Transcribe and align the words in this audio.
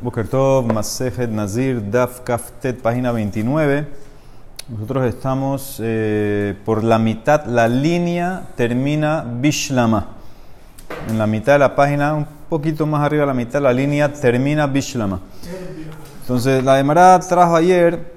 Bokertov, 0.00 0.72
Masejet 0.72 1.30
Nazir, 1.30 1.78
Daf 1.78 2.20
Kaftet, 2.24 2.80
página 2.80 3.12
29. 3.12 3.86
Nosotros 4.70 5.04
estamos 5.06 5.78
eh, 5.82 6.54
por 6.64 6.82
la 6.82 6.98
mitad, 6.98 7.44
la 7.44 7.68
línea 7.68 8.44
termina 8.56 9.22
Bishlama. 9.22 10.06
En 11.08 11.18
la 11.18 11.26
mitad 11.26 11.52
de 11.52 11.58
la 11.58 11.74
página, 11.74 12.14
un 12.14 12.26
poquito 12.48 12.86
más 12.86 13.02
arriba 13.02 13.24
de 13.24 13.26
la 13.26 13.34
mitad, 13.34 13.60
la 13.60 13.74
línea 13.74 14.10
termina 14.10 14.66
Bishlama. 14.66 15.20
Entonces, 16.22 16.64
la 16.64 16.76
Demara 16.76 17.20
trajo 17.20 17.56
ayer 17.56 18.10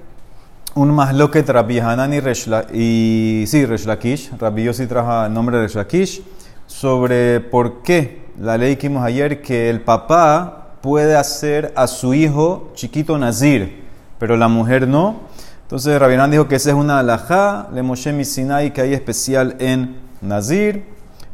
un 0.74 0.90
masloquet 0.94 1.46
Rabbi 1.46 1.80
Hanan 1.80 2.14
y, 2.14 2.20
Reshla, 2.20 2.64
y 2.72 3.44
sí, 3.46 3.66
Reshlakish. 3.66 4.38
Rabbi 4.38 4.64
Yossi 4.64 4.86
trajo 4.86 5.26
el 5.26 5.34
nombre 5.34 5.58
de 5.58 5.64
Reshlakish 5.64 6.22
sobre 6.66 7.40
por 7.40 7.82
qué 7.82 8.22
la 8.40 8.56
ley 8.56 8.76
que 8.76 8.88
vimos 8.88 9.04
ayer 9.04 9.42
que 9.42 9.68
el 9.68 9.82
papá 9.82 10.67
puede 10.88 11.16
hacer 11.16 11.74
a 11.76 11.86
su 11.86 12.14
hijo 12.14 12.70
chiquito 12.72 13.18
nazir, 13.18 13.84
pero 14.18 14.38
la 14.38 14.48
mujer 14.48 14.88
no. 14.88 15.16
Entonces 15.64 16.00
Rabinán 16.00 16.30
dijo 16.30 16.48
que 16.48 16.54
esa 16.54 16.70
es 16.70 16.76
una 16.76 16.98
alajá, 16.98 17.68
le 17.74 17.82
Moshe 17.82 18.24
Sinai 18.24 18.72
que 18.72 18.80
hay 18.80 18.94
especial 18.94 19.56
en 19.58 19.98
nazir. 20.22 20.86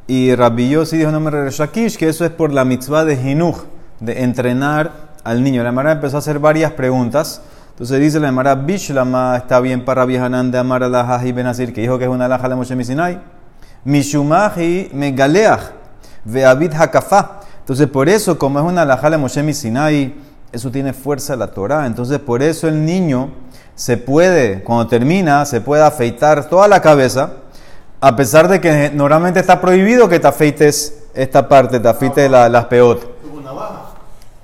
Y 0.09 0.35
Rabbi 0.35 0.71
Yossi 0.71 0.97
dijo 0.97 1.13
nombre 1.13 1.41
de 1.41 1.53
Shakish 1.53 1.97
que 1.97 2.09
eso 2.09 2.25
es 2.25 2.33
por 2.33 2.53
la 2.53 2.65
mitzvah 2.65 3.05
de 3.05 3.15
Hinuch, 3.15 3.59
de 4.01 4.25
entrenar 4.25 4.91
al 5.23 5.45
niño. 5.45 5.63
La 5.63 5.69
Emara 5.69 5.93
empezó 5.93 6.17
a 6.17 6.19
hacer 6.19 6.41
varias 6.41 6.73
preguntas. 6.73 7.41
Entonces 7.71 8.01
dice 8.01 8.19
la 8.19 8.31
Emara, 8.31 8.57
Bishlama 8.57 9.37
está 9.37 9.61
bien 9.61 9.85
para 9.85 10.01
Rabbi 10.01 10.17
Hanan 10.17 10.51
de 10.51 10.59
Amar 10.59 10.83
y 11.25 11.31
Benazir, 11.31 11.73
que 11.73 11.81
dijo 11.81 11.97
que 11.97 12.07
es 12.07 12.11
una 12.11 12.25
alajá 12.25 12.49
de 12.49 12.57
Moshe 12.57 12.85
Sinai. 12.85 13.21
Mishumahi 13.85 14.91
megaleach 14.93 15.61
ve'abit 16.25 16.73
hakafah. 16.75 17.44
Entonces, 17.65 17.89
por 17.89 18.11
eso, 18.11 18.39
como 18.39 18.59
es 18.59 18.65
una 18.67 18.85
lajala 18.85 19.17
Moshe 19.17 19.55
Sinai, 19.55 20.15
eso 20.53 20.71
tiene 20.71 20.93
fuerza 20.93 21.35
la 21.35 21.47
Torah. 21.47 21.87
Entonces, 21.87 22.19
por 22.19 22.43
eso 22.43 22.69
el 22.69 22.85
niño 22.85 23.31
se 23.75 23.97
puede, 23.97 24.63
cuando 24.63 24.87
termina, 24.87 25.47
se 25.47 25.63
puede 25.63 25.83
afeitar 25.83 26.51
toda 26.51 26.69
la 26.69 26.83
cabeza, 26.83 27.31
a 28.03 28.15
pesar 28.17 28.49
de 28.49 28.61
que 28.61 28.91
normalmente 28.93 29.41
está 29.41 29.63
prohibido 29.63 30.11
que 30.11 30.21
te 30.21 30.29
afeites 30.29 31.05
esta 31.15 31.49
parte, 31.49 31.81
te 31.81 31.89
afeites 31.89 32.31
la, 32.31 32.51
las 32.51 32.67
peot. 32.67 33.01
¿Con 33.33 33.43
navaja? 33.43 33.81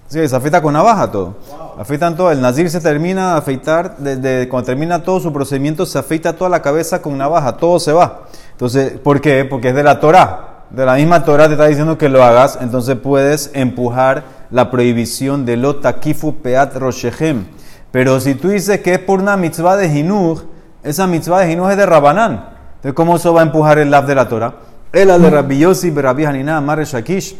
Sí, 0.08 0.26
se 0.26 0.34
afeita 0.34 0.62
con 0.62 0.72
navaja 0.72 1.10
todo. 1.10 1.34
Afeitan 1.78 2.16
todo. 2.16 2.30
El 2.30 2.40
nazir 2.40 2.70
se 2.70 2.80
termina 2.80 3.32
de 3.32 3.38
afeitar, 3.38 3.98
desde 3.98 4.48
cuando 4.48 4.64
termina 4.64 5.02
todo 5.02 5.20
su 5.20 5.30
procedimiento, 5.30 5.84
se 5.84 5.98
afeita 5.98 6.32
toda 6.32 6.48
la 6.48 6.62
cabeza 6.62 7.02
con 7.02 7.18
navaja, 7.18 7.58
todo 7.58 7.78
se 7.78 7.92
va. 7.92 8.22
Entonces, 8.52 8.92
¿por 8.92 9.20
qué? 9.20 9.44
Porque 9.44 9.68
es 9.68 9.74
de 9.74 9.82
la 9.82 10.00
Torah 10.00 10.49
de 10.70 10.86
la 10.86 10.94
misma 10.94 11.24
Torah 11.24 11.46
te 11.46 11.54
está 11.54 11.66
diciendo 11.66 11.98
que 11.98 12.08
lo 12.08 12.22
hagas, 12.22 12.58
entonces 12.60 12.96
puedes 12.96 13.50
empujar 13.54 14.22
la 14.50 14.70
prohibición 14.70 15.44
de 15.44 15.56
lo 15.56 15.76
takifu 15.76 16.36
peat 16.36 16.76
roshechem. 16.76 17.46
Pero 17.90 18.20
si 18.20 18.34
tú 18.34 18.48
dices 18.48 18.80
que 18.80 18.94
es 18.94 18.98
por 19.00 19.20
una 19.20 19.36
mitzvah 19.36 19.76
de 19.76 19.88
Jinuj, 19.88 20.42
esa 20.84 21.06
mitzvah 21.06 21.40
de 21.40 21.48
Jinuj 21.48 21.72
es 21.72 21.76
de 21.76 21.86
Rabanán. 21.86 22.44
Entonces, 22.76 22.94
¿cómo 22.94 23.16
eso 23.16 23.34
va 23.34 23.40
a 23.40 23.44
empujar 23.44 23.78
el 23.78 23.90
laf 23.90 24.06
de 24.06 24.14
la 24.14 24.28
Torah? 24.28 24.54
El 24.92 25.08
de 25.08 25.30
Rabbi 25.30 25.58
Yossi, 25.58 25.90
Rabbi 25.90 26.24
Hanina, 26.24 26.56
Amar 26.56 26.82
Shakish, 26.84 27.36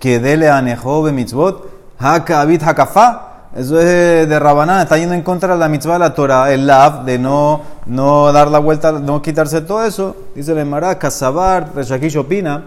que 0.00 0.18
dele 0.18 0.48
a 0.48 0.60
Nehobe 0.62 1.12
mitzvot, 1.12 1.66
haka 1.98 2.40
abit 2.40 2.62
hakafá. 2.62 3.27
Eso 3.58 3.80
es 3.80 4.28
de 4.28 4.38
Rabanán, 4.38 4.82
está 4.82 4.98
yendo 4.98 5.16
en 5.16 5.22
contra 5.22 5.54
de 5.54 5.58
la 5.58 5.68
mitzvah 5.68 5.94
de 5.94 5.98
la 5.98 6.14
Torah, 6.14 6.52
el 6.52 6.64
lav, 6.64 7.04
de 7.04 7.18
no, 7.18 7.60
no 7.86 8.32
dar 8.32 8.52
la 8.52 8.60
vuelta, 8.60 8.92
no 8.92 9.20
quitarse 9.20 9.62
todo 9.62 9.84
eso. 9.84 10.14
Dice 10.36 10.52
el 10.52 10.58
Emara, 10.58 10.96
Kazabar, 10.96 11.72
Reshakish 11.74 12.16
opina, 12.18 12.66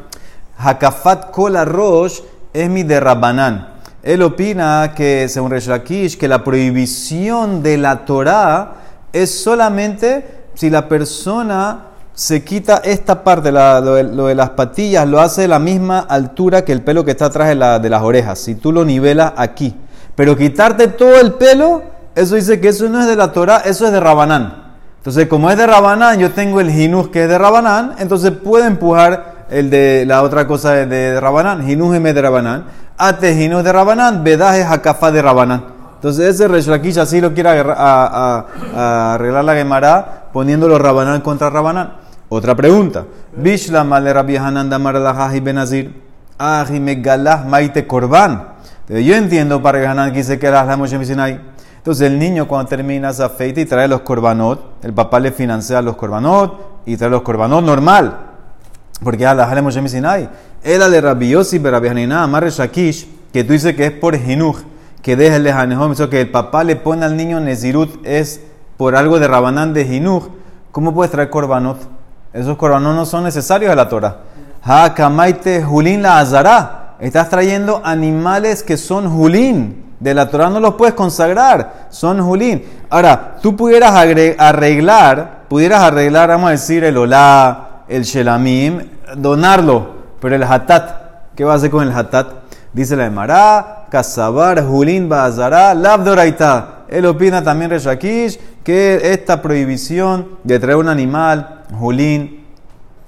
Hakafat 0.57 1.31
kol 1.31 1.55
rosh 1.65 2.19
es 2.51 2.69
mi 2.69 2.83
de 2.83 2.99
Rabanán. 2.99 3.69
Él 4.03 4.21
opina 4.21 4.91
que, 4.93 5.29
según 5.29 5.51
Reshakish, 5.51 6.17
que 6.17 6.27
la 6.27 6.43
prohibición 6.43 7.63
de 7.63 7.77
la 7.77 8.03
Torah 8.03 8.73
es 9.13 9.41
solamente 9.41 10.43
si 10.55 10.69
la 10.69 10.89
persona 10.89 11.85
se 12.13 12.43
quita 12.43 12.81
esta 12.83 13.23
parte, 13.23 13.53
lo, 13.53 13.95
de, 13.95 14.35
las 14.35 14.49
patillas, 14.49 15.07
lo 15.07 15.21
hace 15.21 15.43
de 15.43 15.47
la 15.47 15.59
misma 15.59 15.99
altura 15.99 16.65
que 16.65 16.73
el 16.73 16.81
pelo 16.81 17.05
que 17.05 17.11
está 17.11 17.27
atrás 17.27 17.47
de, 17.47 17.79
de 17.79 17.89
las 17.89 18.01
orejas. 18.01 18.39
Si 18.39 18.55
tú 18.55 18.73
lo 18.73 18.83
nivelas 18.83 19.31
aquí. 19.37 19.73
Pero 20.15 20.37
quitarte 20.37 20.87
todo 20.87 21.19
el 21.19 21.33
pelo, 21.33 21.83
eso 22.15 22.35
dice 22.35 22.59
que 22.59 22.69
eso 22.69 22.89
no 22.89 23.01
es 23.01 23.07
de 23.07 23.15
la 23.15 23.31
Torah, 23.31 23.61
eso 23.65 23.85
es 23.85 23.91
de 23.91 23.99
Rabanán. 23.99 24.61
Entonces, 24.97 25.27
como 25.27 25.49
es 25.49 25.57
de 25.57 25.65
Rabanán, 25.65 26.19
yo 26.19 26.31
tengo 26.31 26.59
el 26.59 26.69
Jinuj 26.69 27.09
que 27.09 27.23
es 27.23 27.29
de 27.29 27.37
Rabanán, 27.37 27.95
entonces 27.97 28.31
puedo 28.31 28.65
empujar 28.65 29.45
el 29.49 29.69
de 29.69 30.05
la 30.05 30.21
otra 30.21 30.45
cosa 30.47 30.73
de, 30.73 30.85
de 30.85 31.19
Rabanán. 31.19 31.65
Jinuj 31.65 31.95
es 31.95 32.03
de 32.15 32.21
Rabanán. 32.21 32.65
Ate 32.97 33.35
Jinuj 33.35 33.63
de 33.63 33.71
Rabanán, 33.71 34.23
Bedaje 34.23 34.63
Hakafa 34.63 35.11
de 35.11 35.21
Rabanán. 35.21 35.65
Entonces, 35.95 36.35
ese 36.35 36.47
Reshlakish 36.47 36.99
así 36.99 37.21
lo 37.21 37.33
quiere 37.33 37.49
arreglar 37.49 38.45
la 39.43 39.55
Gemara 39.55 40.29
poniéndolo 40.33 40.77
Rabanán 40.77 41.21
contra 41.21 41.49
Rabanán. 41.49 41.93
Otra 42.29 42.55
pregunta. 42.55 43.05
Bishlam 43.35 43.91
ale 43.93 44.13
Rabbi 44.13 44.37
Hanan 44.37 44.69
damar 44.69 44.95
y 45.35 45.39
benazir. 45.39 46.01
Ahi 46.39 46.79
megalah 46.79 47.43
maite 47.45 47.85
korban. 47.85 48.50
Yo 48.99 49.15
entiendo 49.15 49.61
para 49.61 49.79
que 49.79 49.87
Hanan 49.87 50.11
que 50.11 50.45
era 50.45 50.65
la 50.65 50.75
Moshe 50.75 51.05
Sinai. 51.05 51.39
Entonces 51.77 52.11
el 52.11 52.19
niño 52.19 52.45
cuando 52.45 52.67
termina 52.67 53.11
esa 53.11 53.29
feita 53.29 53.61
y 53.61 53.65
trae 53.65 53.87
los 53.87 54.01
korbanot, 54.01 54.83
el 54.83 54.91
papá 54.93 55.21
le 55.21 55.31
financia 55.31 55.81
los 55.81 55.95
korbanot 55.95 56.81
y 56.85 56.97
trae 56.97 57.09
los 57.09 57.21
korbanot 57.21 57.63
normal. 57.63 58.17
Porque 59.01 59.25
a 59.25 59.33
la 59.33 59.47
Jale 59.47 59.61
Moshe 59.61 59.87
Sinai. 59.87 60.29
Era 60.61 60.89
de 60.89 60.99
Rabbi 60.99 61.29
Yossi, 61.29 61.57
Rabbi 61.57 61.87
Hanina, 61.87 62.21
Amar 62.23 62.49
Shakish, 62.49 63.07
que 63.31 63.45
tú 63.45 63.53
dices 63.53 63.77
que 63.77 63.85
es 63.85 63.91
por 63.93 64.17
Jinuj, 64.17 64.57
que 65.01 65.15
deja 65.15 65.37
el 65.37 65.47
Hanejom, 65.47 65.93
eso 65.93 66.09
que 66.09 66.19
el 66.19 66.29
papá 66.29 66.65
le 66.65 66.75
pone 66.75 67.05
al 67.05 67.15
niño 67.15 67.39
Nezirut 67.39 68.05
es 68.05 68.41
por 68.75 68.97
algo 68.97 69.19
de 69.19 69.27
Rabanán 69.29 69.73
de 69.73 69.85
Jinuj. 69.85 70.27
¿Cómo 70.73 70.93
puedes 70.93 71.13
traer 71.13 71.29
korbanot? 71.29 71.77
Esos 72.33 72.57
korbanot 72.57 72.93
no 72.93 73.05
son 73.05 73.23
necesarios 73.23 73.71
a 73.71 73.75
la 73.75 73.87
Torah. 73.87 74.17
Ha 74.63 74.93
kamaite 74.93 75.63
julin 75.63 76.01
la 76.01 76.19
azara. 76.19 76.80
Estás 77.01 77.29
trayendo 77.29 77.81
animales 77.83 78.61
que 78.61 78.77
son 78.77 79.09
julín. 79.09 79.95
De 79.99 80.13
la 80.13 80.29
Torah 80.29 80.51
no 80.51 80.59
los 80.59 80.75
puedes 80.75 80.93
consagrar. 80.93 81.87
Son 81.89 82.21
julín. 82.21 82.63
Ahora, 82.91 83.37
tú 83.41 83.55
pudieras 83.55 83.91
arreglar, 84.37 85.45
pudieras 85.49 85.81
arreglar, 85.81 86.29
vamos 86.29 86.49
a 86.49 86.51
decir, 86.51 86.83
el 86.83 86.97
olá, 86.97 87.85
el 87.87 88.03
shelamim, 88.03 88.87
donarlo. 89.17 89.95
Pero 90.21 90.35
el 90.35 90.43
hatat, 90.43 91.33
¿qué 91.35 91.43
va 91.43 91.53
a 91.53 91.55
hacer 91.55 91.71
con 91.71 91.87
el 91.87 91.91
hatat? 91.91 92.27
Dice 92.71 92.95
la 92.95 93.07
Emara, 93.07 93.87
Kasabar, 93.89 94.63
Julín, 94.63 95.09
Bazara, 95.09 95.73
Labdoraita. 95.73 96.83
Él 96.87 97.07
opina 97.07 97.43
también, 97.43 97.71
Reshakish, 97.71 98.39
que 98.63 99.11
esta 99.11 99.41
prohibición 99.41 100.37
de 100.43 100.59
traer 100.59 100.77
un 100.77 100.87
animal, 100.87 101.63
Julín, 101.79 102.40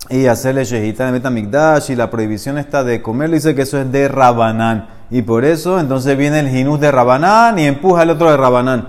y 0.10 0.28
hacerle 0.28 0.66
shehita 0.66 1.06
de 1.06 1.14
Betamigdash 1.14 1.92
y 1.92 1.96
la 1.96 2.10
prohibición 2.10 2.58
está 2.58 2.84
de 2.84 3.02
comerlo, 3.02 3.36
dice 3.36 3.56
que 3.56 3.62
eso 3.62 3.80
es 3.80 3.92
de 3.92 4.08
Rabanán. 4.08 4.88
Y 5.10 5.22
por 5.22 5.46
eso 5.46 5.80
entonces 5.80 6.18
viene 6.18 6.40
el 6.40 6.50
jinús 6.50 6.80
de 6.80 6.92
Rabanán 6.92 7.58
y 7.60 7.66
empuja 7.66 8.04
el 8.04 8.10
otro 8.10 8.30
de 8.30 8.38
Rabanán. 8.38 8.88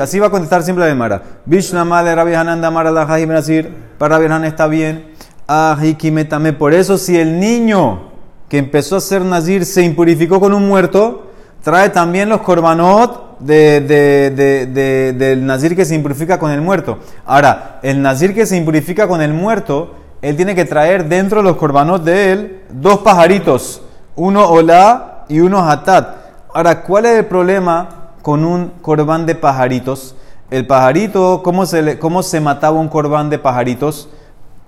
Así 0.00 0.18
va 0.18 0.26
a 0.26 0.30
contestar 0.30 0.62
siempre 0.62 0.86
la 0.86 0.94
Mara. 0.94 1.22
Bishnama 1.46 2.02
de 2.02 2.14
Rabbi 2.14 2.34
Hanan 2.34 2.60
Benazir. 2.60 3.70
Para 3.98 4.18
Rabbi 4.18 4.46
está 4.46 4.66
bien. 4.66 5.12
Ajikimetame. 5.46 6.52
Por 6.52 6.74
eso, 6.74 6.98
si 6.98 7.18
el 7.18 7.40
niño 7.40 8.10
que 8.48 8.58
empezó 8.58 8.96
a 8.96 9.00
ser 9.00 9.22
nazir 9.22 9.64
se 9.64 9.82
impurificó 9.82 10.40
con 10.40 10.52
un 10.52 10.68
muerto, 10.68 11.30
trae 11.62 11.88
también 11.88 12.28
los 12.28 12.42
korbanot 12.42 13.38
de, 13.38 13.80
de, 13.80 15.12
del 15.14 15.46
nazir 15.46 15.74
que 15.74 15.86
se 15.86 15.94
impurifica 15.94 16.38
con 16.38 16.50
el 16.50 16.60
muerto. 16.60 16.98
Ahora, 17.24 17.80
el 17.82 18.02
nazir 18.02 18.34
que 18.34 18.44
se 18.44 18.58
impurifica 18.58 19.08
con 19.08 19.22
el 19.22 19.32
muerto 19.32 20.01
él 20.22 20.36
tiene 20.36 20.54
que 20.54 20.64
traer 20.64 21.08
dentro 21.08 21.38
de 21.38 21.48
los 21.48 21.56
corbanos 21.56 22.04
de 22.04 22.32
él 22.32 22.62
dos 22.70 22.98
pajaritos, 22.98 23.82
uno 24.14 24.48
olá 24.48 25.24
y 25.28 25.40
uno 25.40 25.68
hatat. 25.68 26.16
Ahora, 26.54 26.82
¿cuál 26.82 27.06
es 27.06 27.18
el 27.18 27.26
problema 27.26 27.88
con 28.22 28.44
un 28.44 28.72
corbán 28.80 29.26
de 29.26 29.34
pajaritos? 29.34 30.14
El 30.48 30.66
pajarito, 30.66 31.42
¿cómo 31.42 31.66
se, 31.66 31.98
cómo 31.98 32.22
se 32.22 32.40
mataba 32.40 32.78
un 32.78 32.88
corbán 32.88 33.30
de 33.30 33.38
pajaritos? 33.38 34.08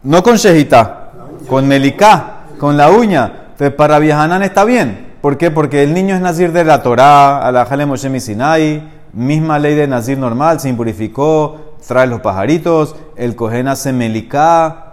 No 0.02 0.22
con 0.22 0.36
shejita, 0.36 1.10
con 1.48 1.68
melicá, 1.68 2.46
con 2.58 2.76
la 2.76 2.90
uña. 2.90 3.32
Entonces, 3.52 3.72
para 3.74 3.98
Viajanán 3.98 4.42
está 4.42 4.64
bien. 4.64 5.14
¿Por 5.20 5.38
qué? 5.38 5.50
Porque 5.50 5.82
el 5.82 5.94
niño 5.94 6.16
es 6.16 6.20
nazir 6.20 6.52
de 6.52 6.64
la 6.64 6.82
Torah, 6.82 7.46
a 7.46 7.52
la 7.52 7.64
Jale 7.64 7.86
Moshe 7.86 8.20
Sinai, 8.20 8.90
misma 9.12 9.58
ley 9.58 9.74
de 9.74 9.86
nazir 9.86 10.18
normal, 10.18 10.58
se 10.58 10.68
impurificó, 10.68 11.76
trae 11.86 12.06
los 12.06 12.20
pajaritos, 12.20 12.96
el 13.16 13.36
cohen 13.36 13.68
hace 13.68 13.92
melicá, 13.92 14.83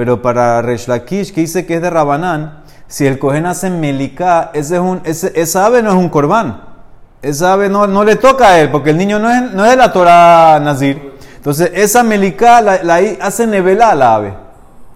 pero 0.00 0.22
para 0.22 0.62
Reshlakish, 0.62 1.34
que 1.34 1.42
dice 1.42 1.66
que 1.66 1.74
es 1.74 1.82
de 1.82 1.90
Rabanán, 1.90 2.62
si 2.86 3.06
el 3.06 3.18
cohen 3.18 3.44
hace 3.44 3.68
meliká, 3.68 4.50
ese 4.54 4.76
es 4.76 4.80
un, 4.80 5.02
ese, 5.04 5.30
esa 5.34 5.66
ave 5.66 5.82
no 5.82 5.90
es 5.90 5.96
un 5.96 6.08
corbán. 6.08 6.62
Esa 7.20 7.52
ave 7.52 7.68
no, 7.68 7.86
no, 7.86 8.02
le 8.02 8.16
toca 8.16 8.48
a 8.48 8.60
él, 8.60 8.70
porque 8.70 8.88
el 8.88 8.96
niño 8.96 9.18
no 9.18 9.30
es, 9.30 9.52
no 9.52 9.62
es 9.62 9.72
de 9.72 9.76
la 9.76 9.92
Torah 9.92 10.58
Nazir. 10.58 11.12
Entonces, 11.36 11.70
esa 11.74 12.02
meliká 12.02 12.62
la, 12.62 12.98
hace 13.20 13.46
nevelá 13.46 13.90
a 13.90 13.94
la 13.94 14.14
ave. 14.14 14.34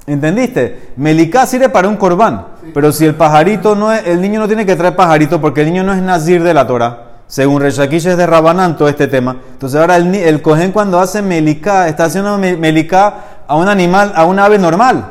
¿Entendiste? 0.06 0.93
Meliká 0.97 1.45
sirve 1.45 1.69
para 1.69 1.87
un 1.87 1.97
corbán. 1.97 2.47
Pero 2.73 2.91
si 2.91 3.05
el 3.05 3.15
pajarito 3.15 3.75
no 3.75 3.93
es, 3.93 4.06
el 4.06 4.23
niño 4.23 4.41
no 4.41 4.47
tiene 4.47 4.65
que 4.65 4.75
traer 4.75 4.97
pajarito 4.97 5.39
porque 5.39 5.61
el 5.61 5.67
niño 5.67 5.83
no 5.83 5.93
es 5.93 6.01
nazir 6.01 6.43
de 6.43 6.55
la 6.55 6.67
Torah. 6.67 7.15
Según 7.27 7.61
Reshakish 7.61 8.06
es 8.06 8.17
de 8.17 8.27
Rabanán 8.27 8.79
todo 8.79 8.89
este 8.89 9.06
tema. 9.06 9.37
Entonces 9.53 9.79
ahora 9.79 9.97
el, 9.97 10.15
el 10.15 10.41
cohen 10.41 10.73
cuando 10.73 10.99
hace 10.99 11.21
melicá, 11.21 11.89
está 11.89 12.05
haciendo 12.05 12.39
melicá 12.39 13.33
a 13.46 13.56
un 13.56 13.69
animal, 13.69 14.12
a 14.14 14.25
un 14.25 14.38
ave 14.38 14.58
normal. 14.58 15.05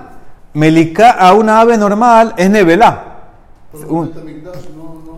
Melicá 0.54 1.12
a 1.12 1.34
una 1.34 1.62
ave 1.62 1.78
normal 1.78 2.34
es 2.38 2.50
nevelá. 2.50 3.04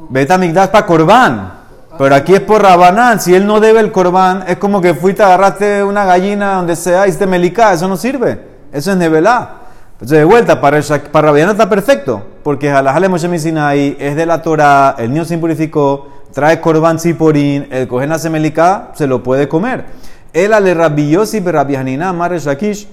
Betamigdash 0.09 0.69
para 0.69 0.85
corbán. 0.85 1.53
Pero 1.97 2.15
aquí 2.15 2.33
es 2.33 2.41
por 2.41 2.62
Rabanán. 2.62 3.19
Si 3.19 3.33
él 3.33 3.45
no 3.45 3.59
debe 3.59 3.79
el 3.79 3.91
corbán, 3.91 4.44
es 4.47 4.57
como 4.57 4.81
que 4.81 4.94
fuiste, 4.94 5.23
agarraste 5.23 5.83
una 5.83 6.06
gallina 6.06 6.56
donde 6.56 6.75
sea 6.75 7.07
y 7.07 7.12
te 7.12 7.25
melicá. 7.25 7.73
Eso 7.73 7.88
no 7.88 7.97
sirve. 7.97 8.39
Eso 8.71 8.91
es 8.91 8.97
nevelá. 8.97 9.65
Entonces, 9.94 10.17
de 10.17 10.25
vuelta, 10.25 10.59
para, 10.59 10.81
para 11.12 11.27
Rabiana 11.29 11.53
está 11.53 11.69
perfecto. 11.69 12.21
Porque 12.44 12.69
Jalajale 12.69 13.07
Moshe 13.07 13.39
Sinai 13.39 13.95
es 13.97 14.15
de 14.15 14.25
la 14.25 14.41
Torah, 14.41 14.95
el 14.97 15.09
niño 15.09 15.23
se 15.23 15.35
impurificó, 15.35 16.09
trae 16.33 16.59
corbán 16.59 17.00
siporín, 17.00 17.67
el 17.71 17.88
cogen 17.88 18.12
hace 18.12 18.29
melicá, 18.29 18.91
se 18.94 19.07
lo 19.07 19.23
puede 19.23 19.47
comer. 19.47 19.85
El 20.33 20.51
ale 20.51 20.73
rabiosi 20.73 21.39
berabianina 21.39 22.12
mare 22.12 22.39
shakish 22.39 22.89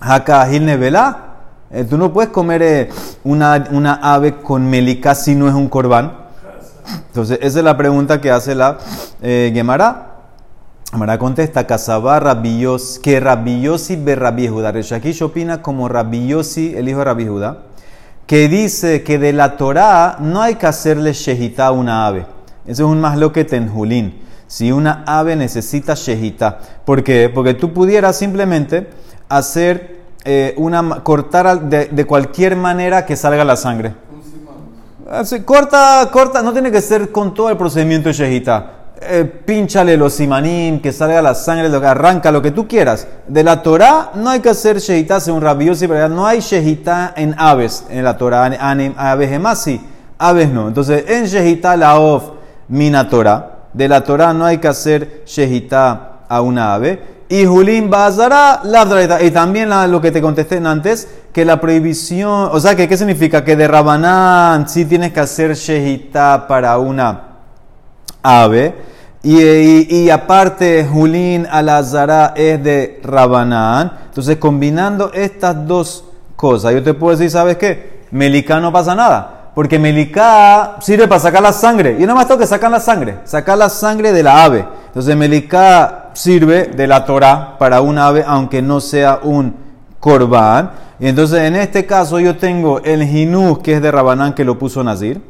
hakahil 0.00 0.64
nevelá. 0.64 1.24
Eh, 1.70 1.84
tú 1.84 1.98
no 1.98 2.12
puedes 2.12 2.30
comer 2.30 2.62
eh, 2.62 2.88
una, 3.24 3.68
una 3.70 3.94
ave 3.94 4.36
con 4.36 4.68
melicá 4.68 5.14
si 5.14 5.34
no 5.34 5.48
es 5.48 5.54
un 5.54 5.68
corbán. 5.68 6.12
Entonces, 7.08 7.38
esa 7.42 7.58
es 7.58 7.64
la 7.64 7.76
pregunta 7.76 8.20
que 8.20 8.30
hace 8.30 8.54
la 8.54 8.78
eh, 9.20 9.50
Gemara. 9.54 10.06
Gemara 10.90 11.18
contesta, 11.18 11.66
Casabá 11.66 12.18
Rabiyos, 12.18 12.98
que 13.02 13.20
Rabiyosi 13.20 13.96
be 13.96 14.14
Rabbi 14.14 14.48
Reshakish 14.48 15.22
opina 15.22 15.60
como 15.60 15.86
Rabiyosi, 15.86 16.74
el 16.74 16.88
hijo 16.88 17.00
de 17.00 17.04
Rabbi 17.04 17.26
que 18.28 18.46
dice 18.46 19.02
que 19.02 19.18
de 19.18 19.32
la 19.32 19.56
Torah 19.56 20.18
no 20.20 20.42
hay 20.42 20.56
que 20.56 20.66
hacerle 20.66 21.14
shehita 21.14 21.66
a 21.66 21.70
una 21.72 22.06
ave. 22.06 22.26
Eso 22.66 22.84
es 22.84 22.90
un 22.90 23.00
más 23.00 23.16
lo 23.16 23.32
que 23.32 23.46
tenjulín. 23.46 24.20
Si 24.46 24.70
una 24.70 25.02
ave 25.06 25.34
necesita 25.34 25.94
shehita. 25.94 26.58
¿Por 26.84 27.02
qué? 27.02 27.30
Porque 27.30 27.54
tú 27.54 27.72
pudieras 27.72 28.18
simplemente 28.18 28.90
hacer 29.28 29.98
eh, 30.24 30.54
una, 30.56 31.02
cortar 31.02 31.60
de, 31.62 31.86
de 31.86 32.04
cualquier 32.06 32.56
manera 32.56 33.06
que 33.06 33.16
salga 33.16 33.44
la 33.44 33.56
sangre 33.56 33.94
corta, 35.44 36.08
corta, 36.12 36.42
no 36.42 36.52
tiene 36.52 36.70
que 36.70 36.80
ser 36.80 37.10
con 37.10 37.32
todo 37.32 37.50
el 37.50 37.56
procedimiento 37.56 38.08
de 38.08 38.12
Shehita. 38.12 38.72
Eh, 39.00 39.24
pínchale 39.24 39.96
los 39.96 40.12
simanim, 40.12 40.80
que 40.80 40.92
salga 40.92 41.22
la 41.22 41.34
sangre, 41.34 41.68
lo 41.68 41.80
que 41.80 41.86
arranca, 41.86 42.32
lo 42.32 42.42
que 42.42 42.50
tú 42.50 42.66
quieras. 42.66 43.06
De 43.26 43.44
la 43.44 43.62
Torah 43.62 44.10
no 44.14 44.28
hay 44.30 44.40
que 44.40 44.50
hacer 44.50 44.78
Shehita 44.78 45.20
según 45.20 45.40
rabiosi, 45.40 45.86
pero 45.86 46.08
no 46.08 46.26
hay 46.26 46.40
Shehita 46.40 47.14
en 47.16 47.34
aves, 47.38 47.84
en 47.88 48.04
la 48.04 48.16
Torah, 48.16 48.44
aves 48.96 49.40
más 49.40 49.62
sí, 49.62 49.80
aves 50.18 50.50
no. 50.50 50.68
Entonces, 50.68 51.04
en 51.08 51.26
Shehita 51.26 51.76
la 51.76 51.98
of 51.98 52.32
mina 52.68 53.08
Torah, 53.08 53.68
de 53.72 53.88
la 53.88 54.02
Torah 54.02 54.34
no 54.34 54.44
hay 54.44 54.58
que 54.58 54.68
hacer 54.68 55.22
Shehita 55.24 56.24
a 56.28 56.40
una 56.42 56.74
ave. 56.74 57.17
Y 57.30 57.44
Julín 57.44 57.90
Bazara, 57.90 58.60
la 58.64 59.22
Y 59.22 59.30
también 59.30 59.70
lo 59.90 60.00
que 60.00 60.10
te 60.10 60.22
contesté 60.22 60.56
antes, 60.56 61.08
que 61.32 61.44
la 61.44 61.60
prohibición, 61.60 62.48
o 62.50 62.58
sea, 62.58 62.74
que 62.74 62.88
¿qué 62.88 62.96
significa? 62.96 63.44
Que 63.44 63.54
de 63.54 63.68
Rabanán 63.68 64.68
sí 64.68 64.86
tienes 64.86 65.12
que 65.12 65.20
hacer 65.20 65.54
Shehita 65.54 66.46
para 66.48 66.78
una 66.78 67.22
ave. 68.22 68.74
Y, 69.22 69.94
y, 69.94 70.10
aparte, 70.10 70.86
Julín 70.90 71.46
Alazara 71.50 72.32
es 72.34 72.62
de 72.62 73.00
Rabanán. 73.02 73.92
Entonces, 74.06 74.38
combinando 74.38 75.12
estas 75.12 75.66
dos 75.66 76.04
cosas, 76.34 76.72
yo 76.72 76.82
te 76.82 76.94
puedo 76.94 77.16
decir, 77.16 77.30
¿sabes 77.30 77.58
qué? 77.58 78.04
Melicá 78.10 78.58
no 78.58 78.72
pasa 78.72 78.94
nada. 78.94 79.37
Porque 79.58 79.76
Melicá 79.80 80.76
sirve 80.78 81.08
para 81.08 81.18
sacar 81.18 81.42
la 81.42 81.52
sangre. 81.52 81.96
Y 81.98 82.02
nada 82.02 82.14
más 82.14 82.28
tengo 82.28 82.38
que 82.38 82.46
sacar 82.46 82.70
la 82.70 82.78
sangre. 82.78 83.18
Sacar 83.24 83.58
la 83.58 83.68
sangre 83.68 84.12
de 84.12 84.22
la 84.22 84.44
ave. 84.44 84.64
Entonces 84.86 85.16
Melicá 85.16 86.10
sirve 86.12 86.66
de 86.66 86.86
la 86.86 87.04
Torah 87.04 87.58
para 87.58 87.80
un 87.80 87.98
ave, 87.98 88.22
aunque 88.24 88.62
no 88.62 88.80
sea 88.80 89.18
un 89.20 89.56
corbán. 89.98 90.70
Y 91.00 91.08
entonces 91.08 91.40
en 91.40 91.56
este 91.56 91.86
caso 91.86 92.20
yo 92.20 92.36
tengo 92.36 92.78
el 92.84 93.04
jinú, 93.04 93.60
que 93.60 93.72
es 93.72 93.82
de 93.82 93.90
Rabanán, 93.90 94.32
que 94.34 94.44
lo 94.44 94.60
puso 94.60 94.84
Nazir. 94.84 95.20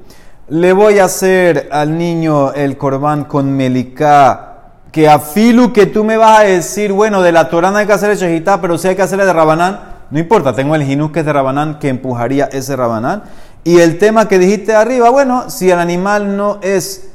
Le 0.50 0.74
voy 0.74 0.98
a 0.98 1.06
hacer 1.06 1.70
al 1.72 1.96
niño 1.96 2.52
el 2.52 2.76
corbán 2.76 3.24
con 3.24 3.50
Melicá. 3.56 4.56
Que 4.92 5.08
a 5.08 5.20
Filu 5.20 5.72
que 5.72 5.86
tú 5.86 6.04
me 6.04 6.19
vas 6.19 6.40
a 6.40 6.42
decir, 6.42 6.92
bueno, 6.92 7.22
de 7.22 7.32
la 7.32 7.48
Torah 7.48 7.70
no 7.70 7.78
hay 7.78 7.86
que 7.86 7.94
hacer 7.94 8.14
shejitá, 8.14 8.60
pero 8.60 8.76
si 8.76 8.88
hay 8.88 8.94
que 8.94 9.00
hacerle 9.00 9.24
de 9.24 9.32
Rabanán, 9.32 9.96
no 10.10 10.19
importa, 10.19 10.54
tengo 10.54 10.74
el 10.74 10.84
jinú 10.84 11.12
que 11.12 11.20
es 11.20 11.26
de 11.26 11.32
Rabanán, 11.32 11.78
que 11.78 11.88
empujaría 11.88 12.48
ese 12.50 12.76
Rabanán. 12.76 13.24
Y 13.69 13.81
el 13.81 13.99
tema 13.99 14.29
que 14.29 14.38
dijiste 14.38 14.75
arriba, 14.75 15.11
bueno, 15.11 15.50
si 15.50 15.70
el 15.70 15.79
animal 15.79 16.38
no 16.38 16.56
es 16.62 17.11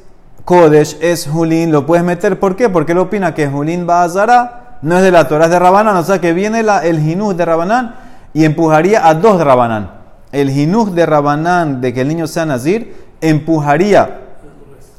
Kodesh, 0.45 0.99
es 1.01 1.25
Julín, 1.25 1.71
lo 1.71 1.87
puedes 1.87 2.05
meter. 2.05 2.39
¿Por 2.39 2.55
qué? 2.55 2.69
Porque 2.69 2.91
él 2.91 2.99
opina 2.99 3.33
que 3.33 3.47
Julín 3.47 3.87
Bazara 3.87 4.77
no 4.83 4.97
es 4.97 5.01
de 5.01 5.09
la 5.09 5.27
Torah, 5.27 5.47
de 5.47 5.57
Rabanán. 5.57 5.97
O 5.97 6.03
sea 6.03 6.21
que 6.21 6.31
viene 6.31 6.63
el 6.83 7.01
Jinuj 7.01 7.33
de 7.33 7.43
Rabanán 7.43 7.95
y 8.35 8.45
empujaría 8.45 9.07
a 9.07 9.15
dos 9.15 9.39
de 9.39 9.45
Rabanán. 9.45 9.93
El 10.31 10.51
Jinuj 10.51 10.91
de 10.91 11.07
Rabanán, 11.07 11.81
de 11.81 11.91
que 11.91 12.01
el 12.01 12.07
niño 12.07 12.27
sea 12.27 12.45
Nazir, 12.45 12.97
empujaría 13.19 14.19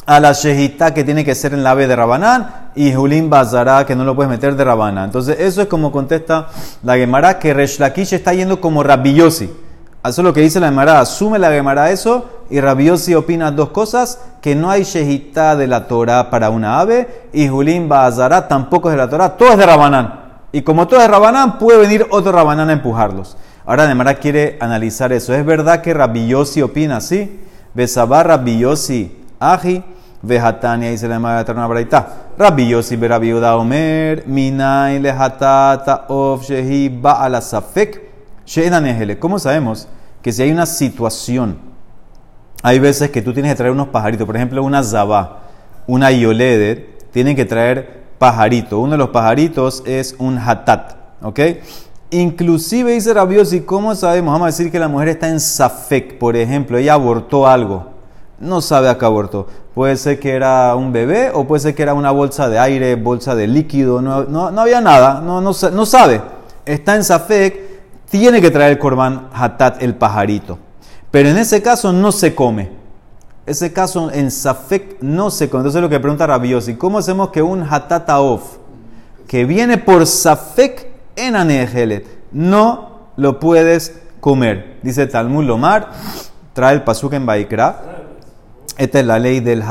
a 0.07 0.19
la 0.19 0.33
Shehita 0.33 0.93
que 0.93 1.05
tiene 1.05 1.25
que 1.25 1.37
ser 1.37 1.55
en 1.55 1.63
la 1.63 1.71
ave 1.71 1.87
de 1.87 1.95
Rabanán 1.95 2.73
y 2.75 2.93
Julín 2.93 3.31
Bazara 3.31 3.87
que 3.87 3.95
no 3.95 4.05
lo 4.05 4.17
puedes 4.17 4.29
meter 4.29 4.57
de 4.57 4.65
Rabanán. 4.65 5.05
Entonces, 5.05 5.37
eso 5.39 5.63
es 5.63 5.69
como 5.69 5.93
contesta 5.93 6.49
la 6.83 6.97
Gemara 6.97 7.39
que 7.39 7.55
Resh 7.55 7.81
está 8.13 8.35
yendo 8.35 8.61
como 8.61 8.83
Rabbi 8.83 9.15
eso 10.11 10.21
es 10.21 10.25
lo 10.25 10.33
que 10.33 10.43
dice 10.43 10.61
la 10.61 10.69
Gemara. 10.69 11.01
Asume 11.01 11.39
la 11.39 11.51
Gemara 11.51 11.91
eso 11.91 12.27
y 12.51 12.61
Rabiosi 12.61 13.15
opina 13.15 13.51
dos 13.51 13.71
cosas: 13.71 14.21
que 14.43 14.55
no 14.55 14.71
hay 14.71 14.85
shejitá 14.85 15.57
de 15.57 15.67
la 15.67 15.89
Torah 15.89 16.29
para 16.29 16.51
una 16.51 16.81
ave 16.81 17.29
y 17.33 17.49
Julín 17.49 17.89
Bazara 17.89 18.47
tampoco 18.47 18.91
es 18.91 18.93
de 18.93 18.99
la 18.99 19.09
Torah, 19.09 19.37
todo 19.37 19.53
es 19.53 19.59
de 19.59 19.65
Rabanán. 19.65 20.21
Y 20.53 20.63
como 20.63 20.87
todo 20.87 21.01
es 21.01 21.07
de 21.07 21.13
Rabanán, 21.13 21.59
puede 21.59 21.79
venir 21.79 22.07
otro 22.11 22.33
Rabanán 22.33 22.69
a 22.69 22.75
empujarlos. 22.75 23.37
Ahora 23.67 23.89
Gemara 23.89 24.15
quiere 24.15 24.59
analizar 24.61 25.13
eso. 25.13 25.35
¿Es 25.35 25.45
verdad 25.45 25.81
que 25.81 25.95
Rabiosi 25.95 26.61
opina 26.61 26.99
así? 26.99 27.41
Besabar 27.73 28.29
Rabiosi 28.29 29.25
aji 29.41 29.83
vejatania 30.21 30.91
dice 30.91 31.09
la 31.09 31.15
Gemara 31.15 31.37
de 31.37 31.43
Eterna 31.43 31.67
Braita. 31.67 32.09
Rabiosi 32.37 32.97
berabiuda 32.97 33.57
omer 33.57 34.25
minay 34.27 34.99
lehatata 34.99 36.05
of 36.09 36.43
shehi 36.43 36.91
ba'ala 36.91 37.41
safek 37.41 38.14
¿Cómo 39.19 39.39
sabemos 39.39 39.89
que 40.23 40.33
si 40.33 40.43
hay 40.43 40.53
una 40.53 40.67
situación, 40.67 41.59
hay 42.63 42.79
veces 42.79 43.11
que 43.11 43.23
tú 43.23 43.33
tienes 43.33 43.53
que 43.53 43.57
traer 43.57 43.73
unos 43.73 43.89
pajaritos, 43.89 44.27
por 44.27 44.37
ejemplo, 44.37 44.63
una 44.63 44.83
zabá, 44.83 45.43
una 45.87 46.11
yoleder, 46.11 46.97
tienen 47.11 47.37
que 47.37 47.45
traer 47.45 48.05
pajarito. 48.19 48.79
Uno 48.79 48.93
de 48.93 48.99
los 48.99 49.11
pajaritos 49.11 49.83
es 49.87 50.17
un 50.19 50.39
hatat, 50.39 50.95
¿ok? 51.23 51.41
Inclusive 52.11 52.93
dice 52.93 53.13
Rabiosi, 53.13 53.61
¿cómo 53.63 53.95
sabemos? 53.95 54.33
Vamos 54.33 54.47
a 54.47 54.51
decir 54.51 54.71
que 54.71 54.79
la 54.79 54.89
mujer 54.89 55.09
está 55.09 55.29
en 55.29 55.41
safek, 55.41 56.19
por 56.19 56.37
ejemplo, 56.37 56.79
ella 56.79 56.95
abortó 56.95 57.47
algo. 57.47 57.93
No 58.39 58.61
sabe 58.61 58.89
a 58.89 58.99
qué 58.99 59.05
abortó. 59.05 59.47
Puede 59.75 59.97
ser 59.97 60.21
que 60.21 60.33
era 60.33 60.75
un 60.75 60.93
bebé 60.93 61.31
o 61.35 61.45
puede 61.45 61.61
ser 61.61 61.75
que 61.75 61.83
era 61.83 61.95
una 61.95 62.13
bolsa 62.13 62.49
de 62.49 62.59
aire, 62.59 62.95
bolsa 62.95 63.35
de 63.35 63.47
líquido, 63.47 64.01
no, 64.01 64.25
no, 64.25 64.61
había 64.61 64.81
nada, 64.81 65.21
no, 65.21 65.41
no, 65.41 65.51
no 65.51 65.87
sabe. 65.87 66.23
Está 66.65 66.95
en 66.95 67.05
safek 67.05 67.64
tiene 68.15 68.41
que 68.41 68.53
traer 68.53 68.71
el 68.71 68.79
corbán 68.79 69.27
hatat, 69.33 69.83
el 69.83 69.97
pajarito. 69.97 70.57
Pero 71.11 71.31
en 71.31 71.37
ese 71.37 71.61
caso 71.63 71.93
no 71.93 72.13
se 72.13 72.33
come. 72.33 72.71
Ese 73.45 73.73
caso 73.73 74.09
en 74.13 74.31
Safek 74.31 75.03
no 75.03 75.33
se 75.33 75.51
come. 75.51 75.63
Entonces 75.63 75.83
lo 75.83 75.89
que 75.89 75.99
pregunta 75.99 76.25
Rabiosi, 76.25 76.77
¿cómo 76.77 76.99
hacemos 76.99 77.31
que 77.31 77.43
un 77.43 77.67
hatat 77.69 78.09
aof, 78.11 78.59
que 79.27 79.45
viene 79.45 79.79
por 79.79 80.07
Safek 80.07 80.93
en 81.17 81.35
Anejelet, 81.35 82.07
no 82.31 83.09
lo 83.17 83.41
puedes 83.41 84.01
comer? 84.21 84.79
Dice 84.85 85.09
Talmud 85.09 85.43
Lomar, 85.43 85.91
trae 86.53 86.73
el 86.73 86.85
pasuk 86.85 87.15
en 87.15 87.27
Baikra. 87.27 88.05
Esta 88.79 89.01
es 89.01 89.07
la 89.07 89.19
ley 89.19 89.41
del 89.41 89.65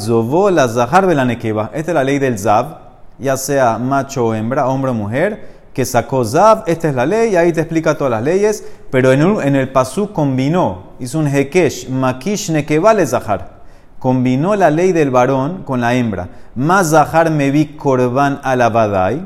Zovo, 0.00 0.50
la 0.50 0.66
Zahar, 0.66 1.08
Esta 1.08 1.70
es 1.72 1.94
la 1.94 2.02
ley 2.02 2.18
del 2.18 2.36
Zav, 2.36 2.78
ya 3.20 3.36
sea 3.36 3.78
macho 3.78 4.26
o 4.26 4.34
hembra, 4.34 4.66
hombre 4.66 4.90
o 4.90 4.94
mujer 4.94 5.59
que 5.72 5.84
sacó 5.84 6.24
Zab, 6.24 6.64
esta 6.66 6.88
es 6.88 6.94
la 6.94 7.06
ley, 7.06 7.36
ahí 7.36 7.52
te 7.52 7.60
explica 7.60 7.96
todas 7.96 8.10
las 8.10 8.22
leyes, 8.22 8.64
pero 8.90 9.12
en, 9.12 9.56
el 9.56 9.68
Pasú 9.70 10.12
combinó, 10.12 10.90
hizo 10.98 11.18
un 11.18 11.28
Hekesh, 11.28 11.88
Makish 11.88 12.50
Nekebale 12.50 13.06
Zahar. 13.06 13.60
Combinó 13.98 14.56
la 14.56 14.70
ley 14.70 14.92
del 14.92 15.10
varón 15.10 15.62
con 15.62 15.80
la 15.82 15.94
hembra. 15.94 16.28
Más 16.54 16.90
Zahar 16.90 17.30
me 17.30 17.50
vi 17.50 17.76
korban 17.76 18.40
alabadai. 18.42 19.22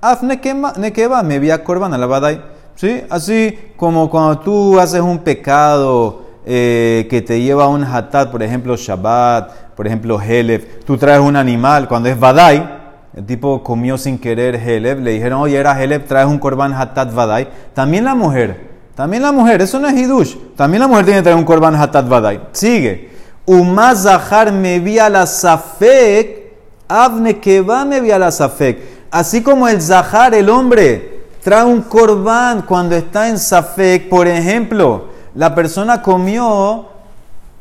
Af 0.00 0.22
Nekeba 0.22 1.22
me 1.22 1.38
vi 1.38 1.50
a 1.50 1.64
korban 1.64 1.94
alabadai. 1.94 2.42
¿Sí? 2.76 3.02
Así 3.10 3.58
como 3.76 4.08
cuando 4.08 4.38
tú 4.38 4.78
haces 4.78 5.00
un 5.00 5.18
pecado 5.18 6.22
eh, 6.46 7.08
que 7.10 7.22
te 7.22 7.40
lleva 7.40 7.64
a 7.64 7.68
un 7.68 7.82
hatat, 7.82 8.30
por 8.30 8.42
ejemplo 8.42 8.76
Shabbat, 8.76 9.74
por 9.74 9.86
ejemplo 9.86 10.20
Helef, 10.20 10.84
tú 10.84 10.96
traes 10.96 11.20
un 11.20 11.36
animal, 11.36 11.88
cuando 11.88 12.08
es 12.08 12.18
Badai, 12.18 12.77
el 13.18 13.26
tipo 13.26 13.64
comió 13.64 13.98
sin 13.98 14.16
querer 14.16 14.54
Heleb, 14.54 15.00
le 15.00 15.10
dijeron, 15.10 15.40
oye, 15.40 15.56
era 15.56 15.82
Heleb, 15.82 16.06
traes 16.06 16.28
un 16.28 16.38
korban 16.38 16.72
hatat 16.72 17.12
vadai. 17.12 17.48
También 17.74 18.04
la 18.04 18.14
mujer 18.14 18.68
También 18.94 19.24
la 19.24 19.32
mujer, 19.32 19.60
eso 19.60 19.80
no 19.80 19.88
es 19.88 19.96
hidush. 19.96 20.36
También 20.54 20.82
la 20.82 20.86
mujer 20.86 21.04
tiene 21.04 21.18
que 21.18 21.24
traer 21.24 21.36
un 21.36 21.44
korban 21.44 21.74
hatat 21.74 22.08
vadai. 22.08 22.40
Sigue. 22.52 23.10
Umaz 23.44 24.04
zahar 24.04 24.52
me 24.52 24.78
vía 24.78 25.08
la 25.10 25.26
safek, 25.26 26.52
avne 26.86 27.40
que 27.40 27.60
me 27.60 28.00
vía 28.00 28.20
la 28.20 28.30
safek. 28.30 28.78
Así 29.10 29.42
como 29.42 29.66
el 29.66 29.82
zahar, 29.82 30.32
el 30.32 30.48
hombre, 30.48 31.24
trae 31.42 31.64
un 31.64 31.82
korban 31.82 32.62
cuando 32.62 32.94
está 32.94 33.28
en 33.28 33.40
safek, 33.40 34.08
por 34.08 34.28
ejemplo, 34.28 35.06
la 35.34 35.56
persona 35.56 36.02
comió 36.02 36.86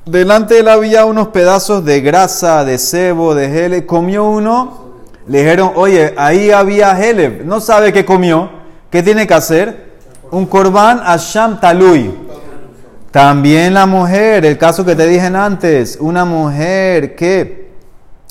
delante 0.06 0.54
de 0.54 0.62
la 0.62 0.78
vía 0.78 1.06
unos 1.06 1.30
pedazos 1.30 1.84
de 1.84 2.00
grasa, 2.02 2.64
de 2.64 2.78
cebo, 2.78 3.34
de 3.34 3.50
gele, 3.50 3.88
comió 3.88 4.26
uno, 4.26 4.87
le 5.28 5.40
dijeron, 5.40 5.72
oye, 5.76 6.14
ahí 6.18 6.52
había 6.52 6.96
gele, 6.96 7.42
no 7.44 7.60
sabe 7.60 7.92
qué 7.92 8.06
comió, 8.06 8.50
¿qué 8.90 9.04
tiene 9.04 9.28
que 9.28 9.34
hacer? 9.34 9.88
Un 10.32 10.46
korban 10.46 11.02
asham 11.04 11.60
talui. 11.60 12.14
También 13.12 13.74
la 13.74 13.86
mujer, 13.86 14.46
el 14.46 14.58
caso 14.58 14.86
que 14.86 14.96
te 14.96 15.08
dije 15.08 15.26
antes, 15.26 15.98
una 16.00 16.24
mujer 16.24 17.16
que 17.16 17.68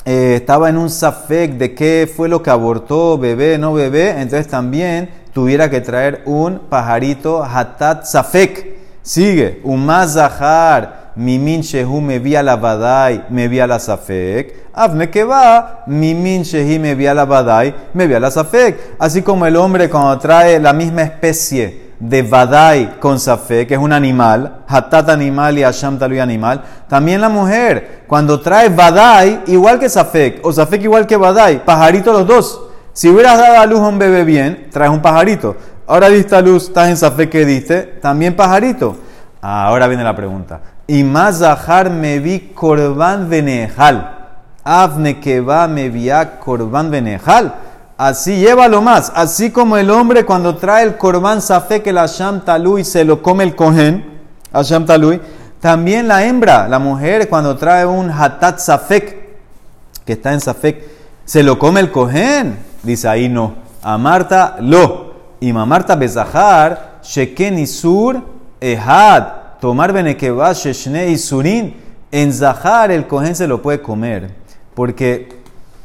eh, 0.05 0.35
estaba 0.37 0.69
en 0.69 0.79
un 0.79 0.88
safek 0.88 1.53
de 1.55 1.75
qué 1.75 2.11
fue 2.15 2.29
lo 2.29 2.43
que 2.43 2.50
abortó, 2.50 3.19
bebé, 3.19 3.59
no 3.59 3.73
bebé, 3.75 4.11
entonces 4.11 4.47
también 4.47 5.11
tuviera 5.33 5.69
que 5.69 5.81
traer 5.81 6.23
un 6.26 6.61
pajarito 6.71 7.43
hatat 7.43 8.05
safek. 8.05 8.76
Sigue, 9.03 9.61
un 9.65 9.85
mazahar 9.85 11.06
mimin 11.16 11.62
shehu 11.62 12.00
me 12.00 12.18
vía 12.18 12.42
la 12.42 12.56
badai, 12.56 13.25
me 13.30 13.49
vía 13.49 13.66
la 13.66 13.78
safek. 13.78 14.70
Avne 14.75 15.11
que 15.11 15.25
va, 15.25 15.82
mimin 15.87 16.42
shehi 16.42 16.78
me 16.78 16.94
vía 16.94 17.14
la 17.14 17.25
badai, 17.25 17.75
me 17.94 18.06
vía 18.06 18.20
la 18.20 18.30
safek. 18.30 18.96
Así 18.99 19.23
como 19.23 19.46
el 19.46 19.56
hombre 19.56 19.88
cuando 19.88 20.18
trae 20.18 20.61
la 20.61 20.73
misma 20.73 21.02
especie 21.02 21.87
de 21.99 22.23
badai 22.23 23.00
con 23.00 23.18
safek, 23.18 23.68
que 23.68 23.75
es 23.75 23.80
un 23.80 23.92
animal, 23.92 24.64
hatat 24.68 25.08
animal 25.08 25.58
y 25.58 25.64
asham 25.64 25.99
talui 25.99 26.18
animal. 26.18 26.62
También 26.88 27.20
la 27.20 27.28
mujer, 27.28 28.04
cuando 28.06 28.40
trae 28.40 28.68
badai, 28.68 29.42
igual 29.46 29.78
que 29.78 29.88
safek, 29.88 30.44
o 30.44 30.52
safek 30.52 30.82
igual 30.82 31.06
que 31.06 31.16
badai, 31.16 31.64
pajarito 31.64 32.12
los 32.12 32.26
dos. 32.26 32.62
Si 32.92 33.08
hubieras 33.08 33.38
dado 33.38 33.61
a 33.61 33.66
luz 33.66 33.80
a 33.80 33.88
un 33.88 33.99
bebé 33.99 34.25
bien, 34.25 34.68
traes 34.70 34.90
un 34.90 35.02
pajarito. 35.02 35.56
Ahora 35.87 36.08
diste 36.08 36.35
a 36.35 36.40
luz, 36.40 36.64
estás 36.64 36.88
en 36.88 36.96
safek 36.96 37.30
que 37.30 37.44
diste, 37.44 37.82
también 37.82 38.35
pajarito. 38.35 38.96
Ahora 39.40 39.87
viene 39.87 40.02
la 40.02 40.16
pregunta. 40.16 40.61
Y 40.87 41.02
más 41.02 41.38
zahar 41.38 41.90
me 41.90 42.21
vi 42.21 42.52
korban 42.55 43.28
venejal. 43.28 44.12
Avne 44.62 45.21
que 45.21 45.40
va 45.40 45.66
me 45.69 45.88
vía 45.88 46.38
korban 46.38 46.90
venejal. 46.90 47.55
Así 47.99 48.37
llévalo 48.37 48.83
más. 48.83 49.12
Así 49.14 49.50
como 49.50 49.76
el 49.76 49.90
hombre 49.90 50.25
cuando 50.25 50.57
trae 50.57 50.85
el 50.85 50.97
korban 50.97 51.40
safe 51.40 51.83
que 51.83 51.93
la 51.93 52.07
sham 52.07 52.45
talui 52.45 52.85
se 52.85 53.05
lo 53.05 53.23
come 53.23 53.45
el 53.45 53.57
cohen. 53.57 54.21
Asham 54.52 54.87
talui. 54.87 55.21
También 55.61 56.07
la 56.07 56.25
hembra, 56.25 56.69
la 56.69 56.78
mujer, 56.78 57.28
cuando 57.28 57.57
trae 57.57 57.85
un 57.85 58.11
hatat 58.11 58.59
safek, 58.59 59.16
que 60.05 60.12
está 60.12 60.33
en 60.33 60.40
safek, 60.40 60.85
se 61.25 61.43
lo 61.43 61.59
come 61.59 61.81
el 61.81 61.90
cohen. 61.90 62.59
Dice 62.83 63.09
ahí 63.09 63.28
no. 63.28 63.55
A 63.83 63.99
Marta 63.99 64.57
lo. 64.61 65.14
Y 65.40 65.52
Marta 65.52 65.97
bezahar, 65.97 67.00
sheken 67.02 67.59
isur 67.59 68.23
ehad 68.61 69.46
tomar 69.61 69.93
benekeba 69.93 70.53
sheshne 70.53 71.09
y 71.09 71.19
surin, 71.19 71.75
en 72.11 72.33
Zahar 72.33 72.91
el 72.91 73.07
cohen 73.07 73.35
se 73.35 73.47
lo 73.47 73.63
puede 73.63 73.83
comer, 73.83 74.31
porque 74.75 75.29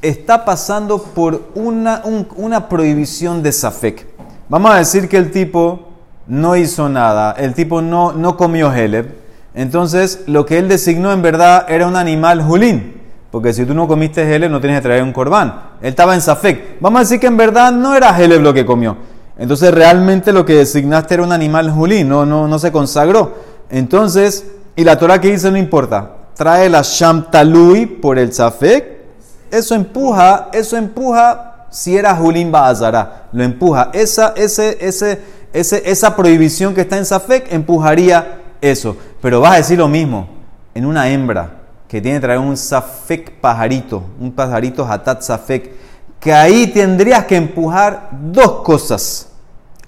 está 0.01 0.46
pasando 0.46 1.01
por 1.01 1.50
una, 1.56 2.70
prohibición 2.70 3.44
de 3.44 3.51
Safek. 3.51 4.08
Vamos 4.50 4.72
a 4.72 4.78
decir 4.78 5.08
que 5.08 5.18
el 5.18 5.32
tipo 5.32 5.90
no 6.28 6.56
hizo 6.56 6.90
nada, 6.90 7.34
el 7.34 7.54
tipo 7.54 7.82
no, 7.82 8.13
no 8.13 8.38
comió 8.38 8.72
Heleb, 8.72 9.16
entonces 9.54 10.24
lo 10.28 10.46
que 10.46 10.58
él 10.58 10.68
designó 10.68 11.12
en 11.12 11.22
verdad 11.22 11.66
era 11.70 11.88
un 11.88 11.96
animal 11.96 12.42
julín. 12.42 13.01
Porque 13.32 13.54
si 13.54 13.66
tú 13.66 13.74
no 13.74 13.88
comiste 13.88 14.24
Heleb, 14.24 14.51
no 14.51 14.60
tienes 14.60 14.80
que 14.80 14.84
traer 14.84 15.04
un 15.04 15.13
corbán. 15.13 15.54
Él 15.82 15.90
estaba 15.90 16.16
en 16.16 16.22
Safek. 16.22 16.82
Vamos 16.82 17.00
a 17.00 17.04
decir 17.04 17.20
que 17.20 17.28
en 17.28 17.38
verdad 17.38 17.72
no 17.72 17.96
era 17.96 18.18
Heleb 18.18 18.42
lo 18.42 18.54
que 18.54 18.66
comió. 18.66 18.98
Entonces 19.38 19.74
realmente 19.74 20.34
lo 20.34 20.46
que 20.46 20.56
designaste 20.56 21.13
era 21.13 21.24
un 21.24 21.32
animal 21.32 21.72
julín, 21.72 22.10
no, 22.10 22.25
no, 22.25 22.48
no 22.48 22.60
se 22.60 22.72
consagró. 22.72 23.34
Entonces, 23.72 24.46
y 24.75 24.84
la 24.84 25.00
Torah 25.00 25.20
que 25.20 25.32
dice 25.32 25.50
no 25.50 25.58
importa, 25.58 26.12
trae 26.36 26.70
la 26.70 26.82
Shamtalui 26.84 27.86
por 27.86 28.20
el 28.20 28.34
Zafek, 28.34 29.01
eso 29.50 29.74
empuja, 29.75 30.50
eso 30.54 30.78
empuja 30.78 31.68
si 31.72 31.98
era 31.98 32.16
Julín 32.16 32.51
Baazara, 32.51 33.30
lo 33.32 33.44
empuja. 33.44 33.90
Esa, 33.94 34.34
ese, 34.36 34.78
ese, 34.82 35.20
ese, 35.54 35.82
esa 35.86 36.16
prohibición 36.16 36.74
que 36.75 36.82
está 36.82 36.98
en 36.98 37.06
Zafek 37.06 37.51
empujaría 37.51 38.42
eso. 38.60 38.96
Pero 39.22 39.40
vas 39.40 39.54
a 39.54 39.58
decir 39.58 39.78
lo 39.78 39.88
mismo 39.88 40.28
en 40.75 40.86
una 40.86 41.10
hembra 41.10 41.62
que 41.88 42.01
tiene 42.01 42.18
que 42.18 42.22
traer 42.22 42.40
un 42.40 42.58
Zafek 42.58 43.40
pajarito, 43.40 44.04
un 44.20 44.32
pajarito 44.32 44.86
Hatat 44.86 45.22
Zafek, 45.22 45.72
que 46.20 46.34
ahí 46.34 46.68
tendrías 46.68 47.25
que 47.25 47.36
empujar 47.36 48.10
dos 48.12 48.62
cosas. 48.63 49.30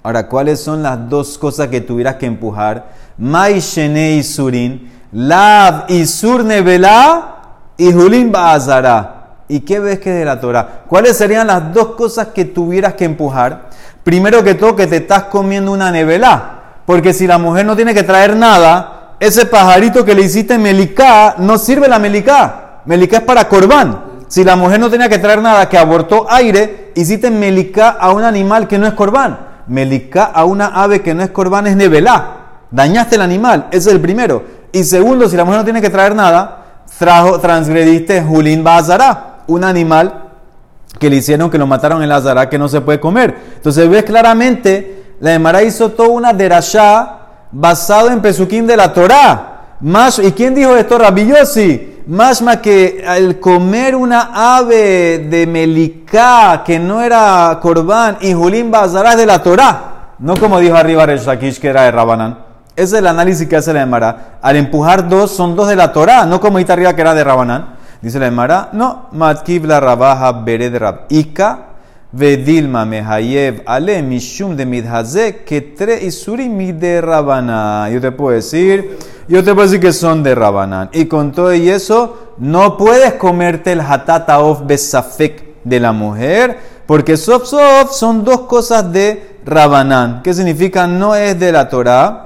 Ahora, 0.06 0.26
¿cuáles 0.26 0.60
son 0.60 0.82
las 0.82 1.08
dos 1.08 1.38
cosas 1.38 1.68
que 1.68 1.80
tuvieras 1.80 2.16
que 2.16 2.26
empujar? 2.26 2.88
Mai 3.16 3.58
Shene 3.60 4.16
Isurin, 4.16 4.92
Lav 5.12 5.86
Nevela 6.44 7.36
y 7.78 7.90
Julin 7.90 8.30
Baazara. 8.30 9.38
¿Y 9.48 9.60
qué 9.60 9.80
ves 9.80 10.00
que 10.00 10.10
de 10.10 10.26
la 10.26 10.38
Torah? 10.38 10.82
¿Cuáles 10.86 11.16
serían 11.16 11.46
las 11.46 11.72
dos 11.72 11.94
cosas 11.94 12.28
que 12.34 12.44
tuvieras 12.44 12.92
que 12.92 13.06
empujar? 13.06 13.70
Primero 14.02 14.44
que 14.44 14.52
todo, 14.52 14.76
que 14.76 14.86
te 14.86 14.98
estás 14.98 15.22
comiendo 15.24 15.72
una 15.72 15.90
nevela. 15.90 16.60
Porque 16.84 17.14
si 17.14 17.26
la 17.26 17.38
mujer 17.38 17.64
no 17.64 17.74
tiene 17.74 17.94
que 17.94 18.02
traer 18.02 18.36
nada, 18.36 19.14
ese 19.20 19.46
pajarito 19.46 20.04
que 20.04 20.14
le 20.14 20.20
hiciste 20.20 20.58
melicá, 20.58 21.36
no 21.38 21.56
sirve 21.56 21.88
la 21.88 21.98
melicá. 21.98 22.82
Melicá 22.84 23.16
es 23.16 23.22
para 23.22 23.48
corbán. 23.48 24.04
Si 24.28 24.44
la 24.44 24.54
mujer 24.54 24.80
no 24.80 24.90
tenía 24.90 25.08
que 25.08 25.18
traer 25.18 25.40
nada, 25.40 25.66
que 25.70 25.78
abortó 25.78 26.26
aire, 26.30 26.92
hiciste 26.94 27.30
melicá 27.30 27.88
a 27.88 28.12
un 28.12 28.22
animal 28.22 28.68
que 28.68 28.76
no 28.78 28.86
es 28.86 28.92
corbán. 28.92 29.53
Melicá 29.66 30.24
a 30.24 30.44
una 30.44 30.66
ave 30.66 31.02
que 31.02 31.14
no 31.14 31.22
es 31.22 31.30
corbán 31.30 31.66
es 31.66 31.76
nevelá 31.76 32.44
dañaste 32.74 33.14
el 33.14 33.22
animal, 33.22 33.68
ese 33.70 33.88
es 33.88 33.94
el 33.94 34.00
primero. 34.00 34.42
Y 34.72 34.82
segundo, 34.82 35.28
si 35.28 35.36
la 35.36 35.44
mujer 35.44 35.60
no 35.60 35.64
tiene 35.64 35.80
que 35.80 35.90
traer 35.90 36.14
nada, 36.14 36.82
trajo, 36.98 37.38
transgrediste 37.38 38.22
Julín 38.22 38.64
Bazará, 38.64 39.44
un 39.46 39.62
animal 39.62 40.22
que 40.98 41.08
le 41.08 41.16
hicieron 41.16 41.50
que 41.50 41.58
lo 41.58 41.66
mataron 41.66 42.02
en 42.02 42.08
la 42.08 42.16
Azara 42.16 42.48
que 42.48 42.58
no 42.58 42.68
se 42.68 42.80
puede 42.80 42.98
comer. 42.98 43.36
Entonces 43.56 43.88
ves 43.88 44.02
claramente, 44.02 45.14
la 45.20 45.34
Emara 45.34 45.62
hizo 45.62 45.90
toda 45.90 46.08
una 46.08 46.32
derashá 46.32 47.18
basado 47.52 48.10
en 48.10 48.20
Pesukim 48.20 48.66
de 48.66 48.76
la 48.76 48.92
Torá. 48.92 49.50
¿Y 50.22 50.32
quién 50.32 50.54
dijo 50.54 50.74
esto? 50.74 50.98
Rabillosi. 50.98 51.93
Más 52.06 52.42
que 52.62 53.02
el 53.06 53.40
comer 53.40 53.96
una 53.96 54.56
ave 54.56 55.26
de 55.30 55.46
Melicá 55.46 56.62
que 56.64 56.78
no 56.78 57.00
era 57.00 57.58
corbán 57.62 58.18
y 58.20 58.34
Julín 58.34 58.70
Bazará 58.70 59.12
es 59.12 59.18
de 59.18 59.26
la 59.26 59.42
Torá. 59.42 60.14
No 60.18 60.36
como 60.36 60.60
dijo 60.60 60.76
arriba 60.76 61.04
el 61.04 61.18
Shakish 61.18 61.58
que 61.58 61.68
era 61.68 61.82
de 61.82 61.90
Rabanán. 61.90 62.38
Ese 62.76 62.84
es 62.84 62.92
el 62.94 63.06
análisis 63.06 63.48
que 63.48 63.56
hace 63.56 63.72
la 63.72 63.82
Emara. 63.82 64.38
Al 64.42 64.56
empujar 64.56 65.08
dos, 65.08 65.30
son 65.30 65.56
dos 65.56 65.68
de 65.68 65.76
la 65.76 65.92
Torah, 65.92 66.26
no 66.26 66.40
como 66.40 66.58
arriba 66.58 66.94
que 66.94 67.00
era 67.00 67.14
de 67.14 67.24
Rabanán. 67.24 67.76
Dice 68.02 68.18
la 68.18 68.26
Emara, 68.26 68.68
no, 68.72 69.08
Matkiv 69.12 69.64
la 69.64 69.80
Rabaja 69.80 70.32
Bered 70.32 70.76
Rab 70.76 71.06
Ika, 71.08 71.58
Vedilma 72.16 72.84
Mehayev 72.84 73.62
Ale 73.66 74.02
Mishum 74.02 74.56
de 74.56 74.64
Midhaze, 74.64 75.42
que 75.44 75.60
tre 75.60 75.98
de 75.98 77.00
Rabanán. 77.00 77.92
Yo 77.92 78.00
te 78.00 78.12
puedo 78.12 78.36
decir, 78.36 78.98
yo 79.28 79.42
te 79.42 79.52
puedo 79.52 79.66
decir 79.66 79.80
que 79.80 79.92
son 79.92 80.22
de 80.22 80.34
Rabanán. 80.34 80.90
Y 80.92 81.06
con 81.06 81.32
todo 81.32 81.52
y 81.52 81.68
eso, 81.68 82.34
no 82.38 82.76
puedes 82.76 83.14
comerte 83.14 83.72
el 83.72 83.80
hatata 83.80 84.40
of 84.40 84.66
besafek 84.66 85.64
de 85.64 85.80
la 85.80 85.92
mujer, 85.92 86.58
porque 86.86 87.16
sof 87.16 87.46
sof 87.46 87.90
son 87.90 88.22
dos 88.22 88.42
cosas 88.42 88.92
de 88.92 89.40
Rabanán. 89.44 90.22
¿Qué 90.22 90.32
significa? 90.32 90.86
No 90.86 91.16
es 91.16 91.38
de 91.40 91.50
la 91.50 91.68
Torah 91.68 92.24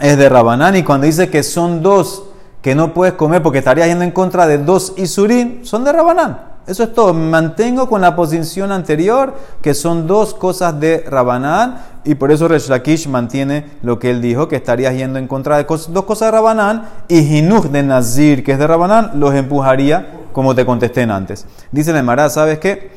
es 0.00 0.18
de 0.18 0.28
Rabanán 0.28 0.76
y 0.76 0.82
cuando 0.82 1.06
dice 1.06 1.30
que 1.30 1.42
son 1.42 1.82
dos 1.82 2.24
que 2.62 2.74
no 2.74 2.92
puedes 2.92 3.14
comer 3.14 3.42
porque 3.42 3.58
estarías 3.58 3.88
yendo 3.88 4.04
en 4.04 4.10
contra 4.10 4.46
de 4.46 4.58
dos 4.58 4.94
Isurín, 4.96 5.60
son 5.64 5.84
de 5.84 5.92
Rabanán. 5.92 6.45
Eso 6.66 6.82
es 6.82 6.92
todo. 6.92 7.14
Mantengo 7.14 7.88
con 7.88 8.00
la 8.00 8.16
posición 8.16 8.72
anterior, 8.72 9.34
que 9.62 9.72
son 9.72 10.06
dos 10.06 10.34
cosas 10.34 10.78
de 10.80 11.04
Rabanán, 11.08 11.78
y 12.04 12.16
por 12.16 12.32
eso 12.32 12.48
Resh 12.48 12.68
Lakish 12.68 13.08
mantiene 13.08 13.66
lo 13.82 13.98
que 13.98 14.10
él 14.10 14.20
dijo, 14.20 14.48
que 14.48 14.56
estarías 14.56 14.94
yendo 14.94 15.18
en 15.18 15.28
contra 15.28 15.58
de 15.58 15.64
dos 15.64 16.04
cosas 16.04 16.28
de 16.28 16.32
Rabanán, 16.32 16.88
y 17.08 17.22
Jinuj 17.22 17.66
de 17.66 17.82
Nazir, 17.82 18.42
que 18.42 18.52
es 18.52 18.58
de 18.58 18.66
Rabanán, 18.66 19.12
los 19.14 19.34
empujaría, 19.34 20.24
como 20.32 20.54
te 20.54 20.66
contesté 20.66 21.02
antes. 21.02 21.46
Dice 21.70 21.92
la 21.92 22.00
Emara, 22.00 22.28
¿sabes 22.28 22.58
qué? 22.58 22.90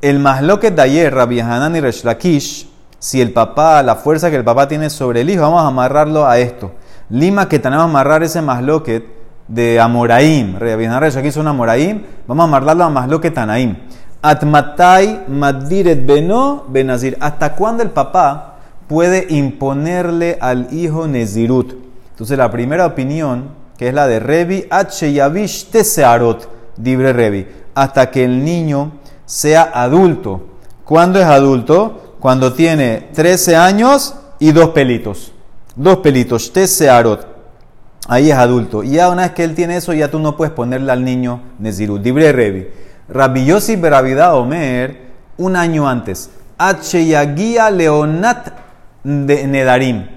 El 0.00 0.18
masloque 0.18 0.70
de 0.70 0.80
ayer, 0.80 1.14
Rabbi 1.14 1.40
Hanan 1.40 1.76
y 1.76 1.80
Resh 1.80 2.04
Lakish, 2.04 2.70
si 2.98 3.20
el 3.20 3.32
papá, 3.32 3.82
la 3.82 3.96
fuerza 3.96 4.30
que 4.30 4.36
el 4.36 4.44
papá 4.44 4.66
tiene 4.66 4.88
sobre 4.88 5.20
el 5.20 5.30
hijo, 5.30 5.42
vamos 5.42 5.62
a 5.62 5.66
amarrarlo 5.66 6.26
a 6.26 6.38
esto. 6.38 6.72
Lima 7.10 7.48
que 7.48 7.58
tenemos 7.58 7.84
amarrar 7.84 8.22
ese 8.22 8.40
masloquet 8.40 9.19
de 9.50 9.78
Amoraim. 9.78 10.56
Aquí 10.56 11.28
hizo 11.28 11.40
un 11.40 11.48
Amoraim. 11.48 12.02
Vamos 12.26 12.44
a 12.44 12.48
amarrarlo 12.48 12.84
a 12.84 12.90
masloquet 12.90 13.36
Anaim. 13.36 13.76
Atmatai 14.22 15.24
madiret 15.28 16.06
beno 16.06 16.64
benazir. 16.68 17.18
¿Hasta 17.20 17.54
cuándo 17.54 17.82
el 17.82 17.90
papá 17.90 18.50
puede 18.90 19.26
imponerle 19.28 20.36
al 20.40 20.66
hijo 20.72 21.06
Nezirut. 21.06 21.74
Entonces 22.10 22.36
la 22.36 22.50
primera 22.50 22.86
opinión, 22.86 23.50
que 23.78 23.86
es 23.86 23.94
la 23.94 24.08
de 24.08 24.18
Revi. 24.18 24.66
Yavish 24.68 25.66
Tesearot, 25.70 26.48
dibre 26.76 27.12
Revi, 27.12 27.46
hasta 27.72 28.10
que 28.10 28.24
el 28.24 28.44
niño 28.44 28.90
sea 29.24 29.70
adulto. 29.72 30.40
¿Cuándo 30.84 31.20
es 31.20 31.26
adulto? 31.26 32.16
Cuando 32.18 32.52
tiene 32.52 33.10
13 33.14 33.54
años 33.54 34.16
y 34.40 34.50
dos 34.50 34.70
pelitos. 34.70 35.30
Dos 35.76 35.98
pelitos, 35.98 36.52
Tesearot. 36.52 37.29
Ahí 38.10 38.28
es 38.28 38.36
adulto. 38.36 38.82
Y 38.82 38.90
ya 38.94 39.08
una 39.08 39.22
vez 39.22 39.30
que 39.30 39.44
él 39.44 39.54
tiene 39.54 39.76
eso, 39.76 39.92
ya 39.92 40.10
tú 40.10 40.18
no 40.18 40.36
puedes 40.36 40.52
ponerle 40.52 40.90
al 40.90 41.04
niño 41.04 41.42
Nezirut. 41.60 42.02
Dibre 42.02 42.32
Revi. 42.32 42.66
Rabbi 43.08 43.48
Omer, 43.52 45.00
un 45.36 45.54
año 45.54 45.88
antes. 45.88 46.28
Yagia 46.58 47.70
Leonat 47.70 48.48
de 49.04 49.46
Nedarim. 49.46 50.08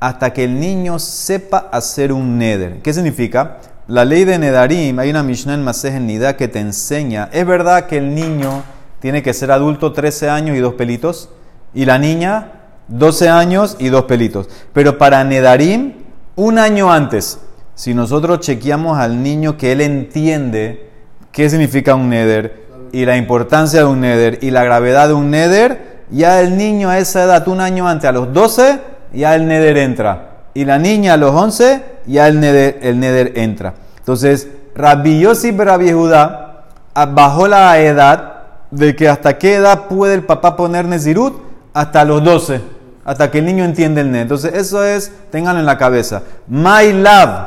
Hasta 0.00 0.32
que 0.32 0.42
el 0.42 0.58
niño 0.58 0.98
sepa 0.98 1.68
hacer 1.70 2.12
un 2.12 2.36
neder. 2.36 2.82
¿Qué 2.82 2.92
significa? 2.92 3.58
La 3.86 4.04
ley 4.04 4.24
de 4.24 4.40
Nedarim, 4.40 4.98
hay 4.98 5.10
una 5.10 5.22
Mishnah 5.22 5.54
en 5.54 5.62
Masej 5.62 6.00
Nida 6.00 6.36
que 6.36 6.48
te 6.48 6.58
enseña. 6.58 7.28
Es 7.32 7.46
verdad 7.46 7.86
que 7.86 7.98
el 7.98 8.12
niño 8.12 8.64
tiene 8.98 9.22
que 9.22 9.32
ser 9.32 9.52
adulto 9.52 9.92
13 9.92 10.30
años 10.30 10.56
y 10.56 10.58
dos 10.58 10.74
pelitos. 10.74 11.28
Y 11.72 11.84
la 11.84 12.00
niña 12.00 12.54
12 12.88 13.28
años 13.28 13.76
y 13.78 13.88
dos 13.88 14.06
pelitos. 14.06 14.48
Pero 14.72 14.98
para 14.98 15.22
Nedarim, 15.22 16.05
un 16.36 16.58
año 16.58 16.92
antes. 16.92 17.40
Si 17.74 17.92
nosotros 17.92 18.40
chequeamos 18.40 18.98
al 18.98 19.22
niño 19.22 19.56
que 19.56 19.72
él 19.72 19.80
entiende 19.80 20.90
qué 21.32 21.50
significa 21.50 21.94
un 21.94 22.08
neder 22.08 22.66
y 22.92 23.04
la 23.04 23.16
importancia 23.16 23.80
de 23.80 23.86
un 23.86 24.00
neder 24.00 24.38
y 24.42 24.50
la 24.50 24.64
gravedad 24.64 25.08
de 25.08 25.14
un 25.14 25.30
neder, 25.30 26.04
ya 26.10 26.40
el 26.40 26.56
niño 26.56 26.88
a 26.88 26.98
esa 26.98 27.24
edad, 27.24 27.46
un 27.48 27.60
año 27.60 27.88
antes, 27.88 28.08
a 28.08 28.12
los 28.12 28.32
12, 28.32 28.80
ya 29.12 29.34
el 29.34 29.46
neder 29.46 29.76
entra. 29.76 30.30
Y 30.54 30.64
la 30.64 30.78
niña 30.78 31.14
a 31.14 31.16
los 31.16 31.34
11, 31.34 31.82
ya 32.06 32.28
el 32.28 32.40
neder, 32.40 32.78
el 32.80 32.98
neder 32.98 33.32
entra. 33.36 33.74
Entonces, 33.98 34.48
Rabbi 34.74 35.20
Yossi 35.20 35.50
Rabbi 35.50 35.92
Judá 35.92 36.64
bajó 36.94 37.48
la 37.48 37.78
edad 37.80 38.36
de 38.70 38.96
que 38.96 39.08
hasta 39.08 39.36
qué 39.36 39.56
edad 39.56 39.86
puede 39.88 40.14
el 40.14 40.24
papá 40.24 40.56
poner 40.56 40.86
Nezirut, 40.86 41.34
hasta 41.74 42.04
los 42.04 42.24
12, 42.24 42.60
hasta 43.06 43.30
que 43.30 43.38
el 43.38 43.46
niño 43.46 43.64
entiende 43.64 44.02
el 44.02 44.10
neder. 44.10 44.22
Entonces, 44.22 44.52
eso 44.52 44.84
es, 44.84 45.10
ténganlo 45.30 45.60
en 45.60 45.66
la 45.66 45.78
cabeza. 45.78 46.22
My 46.48 46.92
love, 46.92 47.38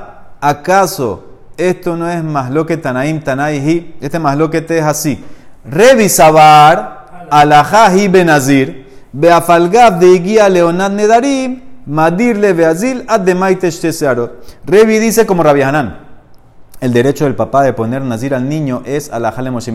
¿acaso 0.42 1.25
esto 1.58 1.98
no 1.98 2.10
es 2.10 2.24
más 2.24 2.50
lo 2.50 2.66
que 2.66 2.78
Tanaim 2.78 3.22
Tanaihi, 3.22 3.96
este 4.00 4.18
más 4.18 4.38
lo 4.38 4.50
que 4.50 4.62
te 4.62 4.80
es 4.80 4.86
así. 4.86 5.24
Revisabar, 5.66 7.28
alajahi 7.30 8.08
benazir, 8.08 8.88
beafalgab 9.12 10.00
de 10.00 10.18
guía 10.20 10.48
leonad 10.48 10.92
nedarim, 10.92 11.62
madirle 11.86 12.54
beazil 12.54 13.04
ad 13.08 13.20
de 13.20 14.30
Revi 14.66 15.00
dice 15.00 15.25
como 15.25 15.44
Rabbi 15.44 15.62
Hanan, 15.62 16.00
el 16.80 16.94
derecho 16.94 17.25
del 17.25 17.36
papá 17.36 17.63
de 17.63 17.74
poner 17.74 18.01
nazir 18.01 18.34
al 18.34 18.48
niño 18.48 18.82
es 18.86 19.12
alajale 19.12 19.51
Moshe 19.51 19.74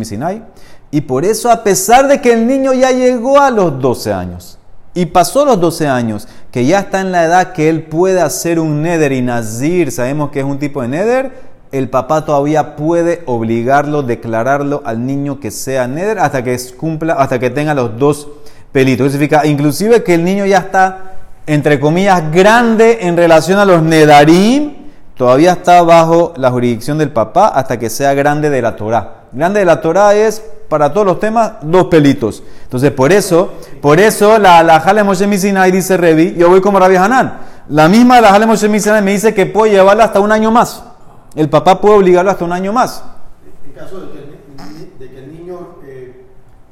y 0.90 1.00
por 1.02 1.24
eso 1.26 1.50
a 1.50 1.62
pesar 1.62 2.08
de 2.08 2.22
que 2.22 2.32
el 2.32 2.46
niño 2.46 2.72
ya 2.72 2.92
llegó 2.92 3.40
a 3.40 3.50
los 3.50 3.78
12 3.78 4.12
años, 4.12 4.58
y 4.94 5.06
pasó 5.06 5.44
los 5.44 5.60
12 5.60 5.88
años, 5.88 6.28
que 6.52 6.64
ya 6.66 6.78
está 6.78 7.00
en 7.00 7.10
la 7.10 7.24
edad 7.24 7.52
que 7.52 7.68
él 7.68 7.82
puede 7.82 8.20
hacer 8.20 8.60
un 8.60 8.82
neder 8.82 9.10
y 9.12 9.22
nazir, 9.22 9.90
sabemos 9.90 10.30
que 10.30 10.38
es 10.38 10.44
un 10.44 10.58
tipo 10.58 10.82
de 10.82 10.88
neder, 10.88 11.32
el 11.72 11.90
papá 11.90 12.24
todavía 12.24 12.76
puede 12.76 13.22
obligarlo, 13.26 14.04
declararlo 14.04 14.82
al 14.84 15.04
niño 15.04 15.40
que 15.40 15.50
sea 15.50 15.88
neder 15.88 16.20
hasta 16.20 16.44
que 16.44 16.56
cumpla, 16.76 17.14
hasta 17.14 17.40
que 17.40 17.50
tenga 17.50 17.74
los 17.74 17.98
dos 17.98 18.28
pelitos. 18.70 19.06
Eso 19.06 19.14
significa 19.14 19.44
inclusive 19.44 20.04
que 20.04 20.14
el 20.14 20.22
niño 20.22 20.46
ya 20.46 20.58
está, 20.58 21.14
entre 21.48 21.80
comillas, 21.80 22.30
grande 22.30 22.98
en 23.00 23.16
relación 23.16 23.58
a 23.58 23.64
los 23.64 23.82
nedarim, 23.82 24.74
todavía 25.16 25.52
está 25.52 25.82
bajo 25.82 26.32
la 26.36 26.52
jurisdicción 26.52 26.98
del 26.98 27.10
papá 27.10 27.48
hasta 27.48 27.76
que 27.76 27.90
sea 27.90 28.14
grande 28.14 28.50
de 28.50 28.62
la 28.62 28.76
Torah. 28.76 29.23
Grande 29.34 29.60
de 29.60 29.66
la 29.66 29.80
Torah 29.80 30.14
es, 30.14 30.42
para 30.68 30.92
todos 30.92 31.06
los 31.06 31.20
temas, 31.20 31.54
dos 31.62 31.86
pelitos. 31.86 32.42
Entonces, 32.62 32.90
por 32.92 33.12
eso, 33.12 33.52
por 33.80 34.00
eso 34.00 34.38
la, 34.38 34.62
la 34.62 34.80
Jale 34.80 35.02
Moshe 35.04 35.26
Misinai 35.26 35.70
dice 35.70 35.96
Revi, 35.96 36.34
yo 36.34 36.48
voy 36.48 36.60
como 36.60 36.78
Rabbi 36.78 36.96
Hanan. 36.96 37.38
La 37.68 37.88
misma 37.88 38.16
de 38.16 38.22
la 38.22 38.28
Jale 38.30 38.46
Moshe 38.46 38.68
Misinai 38.68 39.02
me 39.02 39.12
dice 39.12 39.34
que 39.34 39.46
puedo 39.46 39.70
llevarla 39.70 40.04
hasta 40.04 40.20
un 40.20 40.32
año 40.32 40.50
más 40.50 40.84
el 41.34 41.50
papá 41.50 41.80
puede 41.80 41.96
obligarlo 41.96 42.30
hasta 42.30 42.44
un 42.44 42.52
año 42.52 42.72
más. 42.72 43.02
En 43.66 43.72
caso 43.72 44.00
de 44.00 44.12
que 44.12 44.18
el, 44.18 44.98
de 44.98 45.26
niño 45.26 45.78
eh, 45.84 46.26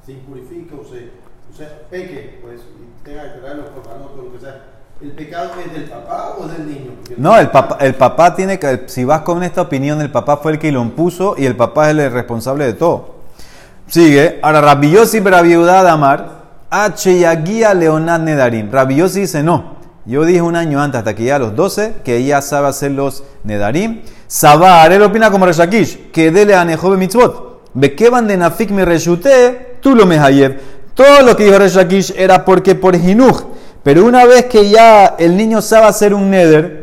se 0.05 0.13
impurifique 0.13 0.75
o 0.75 0.85
se, 0.85 1.11
sea, 1.57 1.83
peque, 1.91 2.39
pues, 2.43 2.61
tenga 3.05 3.35
que 3.35 3.41
traer 3.41 3.57
los 3.57 3.71
corbanotes 3.71 4.19
o 4.19 4.23
lo 4.23 4.33
que 4.33 4.39
sea, 4.39 4.65
¿el 5.01 5.13
pecado 5.13 5.51
es 5.65 5.73
del 5.73 5.85
papá 5.85 6.37
o 6.39 6.47
del 6.47 6.67
niño? 6.67 6.92
No, 7.17 7.39
el 7.39 7.51
papá, 7.51 7.79
el 7.81 7.95
papá 7.95 8.35
tiene 8.35 8.59
que, 8.59 8.85
si 8.87 9.05
vas 9.05 9.23
con 9.23 9.43
esta 9.43 9.63
opinión, 9.63 10.01
el 10.01 10.11
papá 10.11 10.37
fue 10.37 10.53
el 10.53 10.59
que 10.59 10.73
lo 10.73 10.83
impuso 10.83 11.35
y 11.37 11.47
el 11.47 11.57
papá 11.57 11.91
es 11.91 11.97
el 11.97 12.13
responsable 12.13 12.65
de 12.67 12.75
todo. 12.75 13.17
Sigue, 13.87 14.39
ahora 14.43 14.61
Rabiosi 14.61 15.21
Braviudad 15.21 15.87
Amar, 15.87 16.43
H. 16.71 17.19
Yaguía 17.19 17.75
Leonad 17.75 18.21
Nedarim. 18.21 18.71
Rabiosi 18.71 19.21
dice 19.21 19.43
no. 19.43 19.77
Yo 20.05 20.25
dije 20.25 20.43
un 20.43 20.57
año 20.57 20.81
antes, 20.81 20.99
hasta 20.99 21.15
que 21.15 21.25
ya 21.25 21.37
a 21.37 21.39
los 21.39 21.55
12, 21.55 21.97
que 22.05 22.17
ella 22.17 22.43
sabe 22.43 22.69
hacer 22.69 22.91
los 22.91 23.23
Nedarim. 23.45 24.03
Sabar, 24.27 24.91
él 24.93 25.03
opina 25.03 25.31
como 25.31 25.47
Reshakish, 25.47 26.11
que 26.11 26.31
dele 26.31 26.55
a 26.55 26.65
Nehobe 26.65 26.97
mitzvot. 26.97 27.63
van 28.11 28.27
de 28.27 28.37
Nafik 28.37 28.71
mi 28.71 28.85
reshute, 28.85 29.79
tú 29.81 29.95
lo 29.95 30.07
mehayev. 30.07 30.59
Todo 30.95 31.23
lo 31.23 31.37
que 31.37 31.45
dijo 31.45 31.59
Reshakish 31.59 32.15
era 32.17 32.45
porque 32.45 32.75
por 32.75 32.99
Jinuj. 32.99 33.45
Pero 33.83 34.05
una 34.05 34.25
vez 34.27 34.47
que 34.47 34.69
ya 34.69 35.17
el 35.19 35.37
niño 35.37 35.61
sabe 35.61 35.87
hacer 35.87 36.15
un 36.15 36.31
neder, 36.31 36.82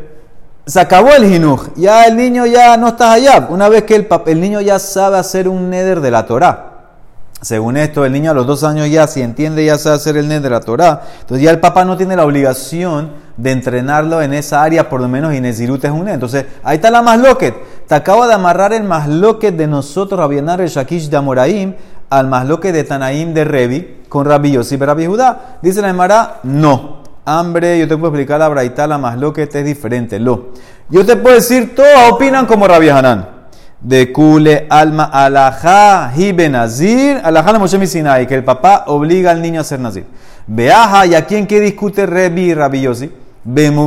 se 0.70 0.78
acabó 0.78 1.10
el 1.10 1.28
Jinuj. 1.28 1.70
Ya 1.76 2.04
el 2.04 2.16
niño 2.16 2.46
ya 2.46 2.76
no 2.76 2.88
está 2.88 3.12
allá. 3.12 3.48
Una 3.50 3.68
vez 3.68 3.82
que 3.82 3.96
el, 3.96 4.06
el 4.26 4.40
niño 4.40 4.60
ya 4.60 4.78
sabe 4.78 5.18
hacer 5.18 5.48
un 5.48 5.68
neder 5.68 6.00
de 6.00 6.12
la 6.12 6.26
Torah. 6.26 6.66
Según 7.40 7.76
esto, 7.76 8.04
el 8.04 8.12
niño 8.12 8.30
a 8.30 8.34
los 8.34 8.46
dos 8.46 8.62
años 8.62 8.88
ya, 8.88 9.06
si 9.08 9.20
entiende, 9.20 9.64
ya 9.64 9.78
sabe 9.78 9.96
hacer 9.96 10.16
el 10.16 10.28
neder 10.28 10.42
de 10.42 10.50
la 10.50 10.60
Torah. 10.60 11.02
Entonces 11.22 11.42
ya 11.42 11.50
el 11.50 11.58
papá 11.58 11.84
no 11.84 11.96
tiene 11.96 12.14
la 12.14 12.24
obligación 12.24 13.10
de 13.36 13.50
entrenarlo 13.50 14.22
en 14.22 14.32
esa 14.32 14.62
área, 14.62 14.88
por 14.88 15.00
lo 15.00 15.08
menos 15.08 15.34
Inezirut 15.34 15.84
es 15.84 15.90
una. 15.90 16.12
Entonces, 16.12 16.44
ahí 16.62 16.76
está 16.76 16.90
la 16.90 17.02
masloquet. 17.02 17.86
Te 17.88 17.94
acabo 17.96 18.28
de 18.28 18.34
amarrar 18.34 18.72
el 18.72 18.84
masloquet 18.84 19.56
de 19.56 19.66
nosotros, 19.66 20.20
Rabienar 20.20 20.60
el 20.60 20.68
Shakish 20.68 21.08
de 21.08 21.16
Amoraim, 21.16 21.74
al 22.10 22.28
masloquet 22.28 22.72
de 22.72 22.84
Tanaim 22.84 23.34
de 23.34 23.44
Revi, 23.44 24.02
con 24.08 24.24
Rabbi 24.24 24.52
Yossi, 24.52 24.76
Rabbi 24.76 25.06
Judá. 25.06 25.58
Dice 25.62 25.82
la 25.82 25.88
Emara, 25.88 26.40
no. 26.44 27.00
Hambre, 27.24 27.78
yo 27.78 27.86
te 27.86 27.96
puedo 27.96 28.08
explicar 28.08 28.40
la 28.40 28.48
braita, 28.48 28.86
la 28.86 28.98
masloquet 28.98 29.54
es 29.54 29.64
diferente. 29.64 30.18
Lo. 30.18 30.48
Yo 30.88 31.04
te 31.04 31.16
puedo 31.16 31.36
decir, 31.36 31.74
todos 31.74 32.10
opinan 32.10 32.46
como 32.46 32.66
Rabbi 32.66 32.88
Hanan. 32.88 33.40
De 33.80 34.12
Kule, 34.12 34.66
Alma, 34.68 35.04
Alajá, 35.04 36.12
Hibe 36.14 36.48
Nazir, 36.48 37.20
Alajá 37.22 37.58
Moshe 37.58 37.86
Sinai, 37.86 38.26
que 38.26 38.34
el 38.34 38.44
papá 38.44 38.84
obliga 38.88 39.30
al 39.30 39.40
niño 39.40 39.60
a 39.60 39.64
ser 39.64 39.80
Nazir. 39.80 40.04
Beaja, 40.46 41.06
¿y 41.06 41.14
aquí 41.14 41.36
en 41.36 41.46
qué 41.46 41.60
discute 41.60 42.06
Revi 42.06 42.50
y 42.50 42.54
Rabbi 42.54 42.82
Yossi? 42.82 43.10
En 43.46 43.78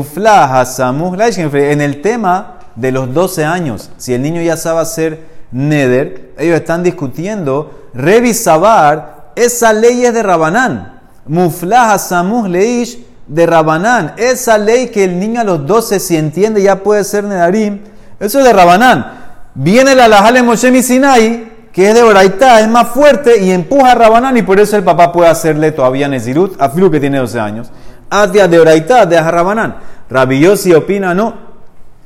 el 1.82 2.02
tema 2.02 2.58
de 2.76 2.92
los 2.92 3.14
12 3.14 3.46
años, 3.46 3.92
si 3.98 4.14
el 4.14 4.22
niño 4.22 4.42
ya 4.42 4.58
sabe 4.58 4.80
hacer 4.80 5.20
neder, 5.52 6.32
ellos 6.40 6.56
están 6.56 6.82
discutiendo 6.82 7.90
revisabar 7.94 9.14
esa 9.36 9.74
ley 9.74 10.06
es 10.06 10.14
de 10.14 10.24
Rabanán. 10.24 11.02
Muflaha 11.26 11.98
Samuh 11.98 12.48
Leish 12.48 12.98
de 13.28 13.46
Rabanán. 13.46 14.14
Esa 14.18 14.58
ley 14.58 14.88
que 14.88 15.04
el 15.04 15.20
niño 15.20 15.42
a 15.42 15.44
los 15.44 15.66
12, 15.66 16.00
si 16.00 16.18
entiende, 16.18 16.62
ya 16.62 16.78
puede 16.78 17.04
ser 17.04 17.24
nedarim. 17.24 17.82
Eso 18.20 18.40
es 18.40 18.46
de 18.46 18.54
Rabanán. 18.54 19.24
Viene 19.56 19.96
la 19.96 20.08
Lajale 20.08 20.42
Moshe 20.42 20.82
Sinai, 20.82 21.52
que 21.72 21.90
es 21.90 21.96
de 21.96 22.04
Oraitá, 22.04 22.60
es 22.60 22.68
más 22.68 22.90
fuerte 22.90 23.42
y 23.42 23.52
empuja 23.52 23.92
a 23.92 23.96
Rabanán 23.96 24.38
y 24.38 24.42
por 24.44 24.60
eso 24.60 24.78
el 24.78 24.84
papá 24.84 25.12
puede 25.12 25.30
hacerle 25.30 25.72
todavía 25.72 26.08
Nezirut, 26.08 26.60
a 26.62 26.70
Filu 26.70 26.90
que 26.90 27.00
tiene 27.00 27.18
12 27.18 27.40
años. 27.40 27.72
Adia 28.10 28.48
de 28.48 28.60
Oraitá, 28.60 29.06
de 29.06 29.20
Rabanán. 29.20 29.78
Rabiosi 30.10 30.74
opina 30.74 31.14
no. 31.14 31.54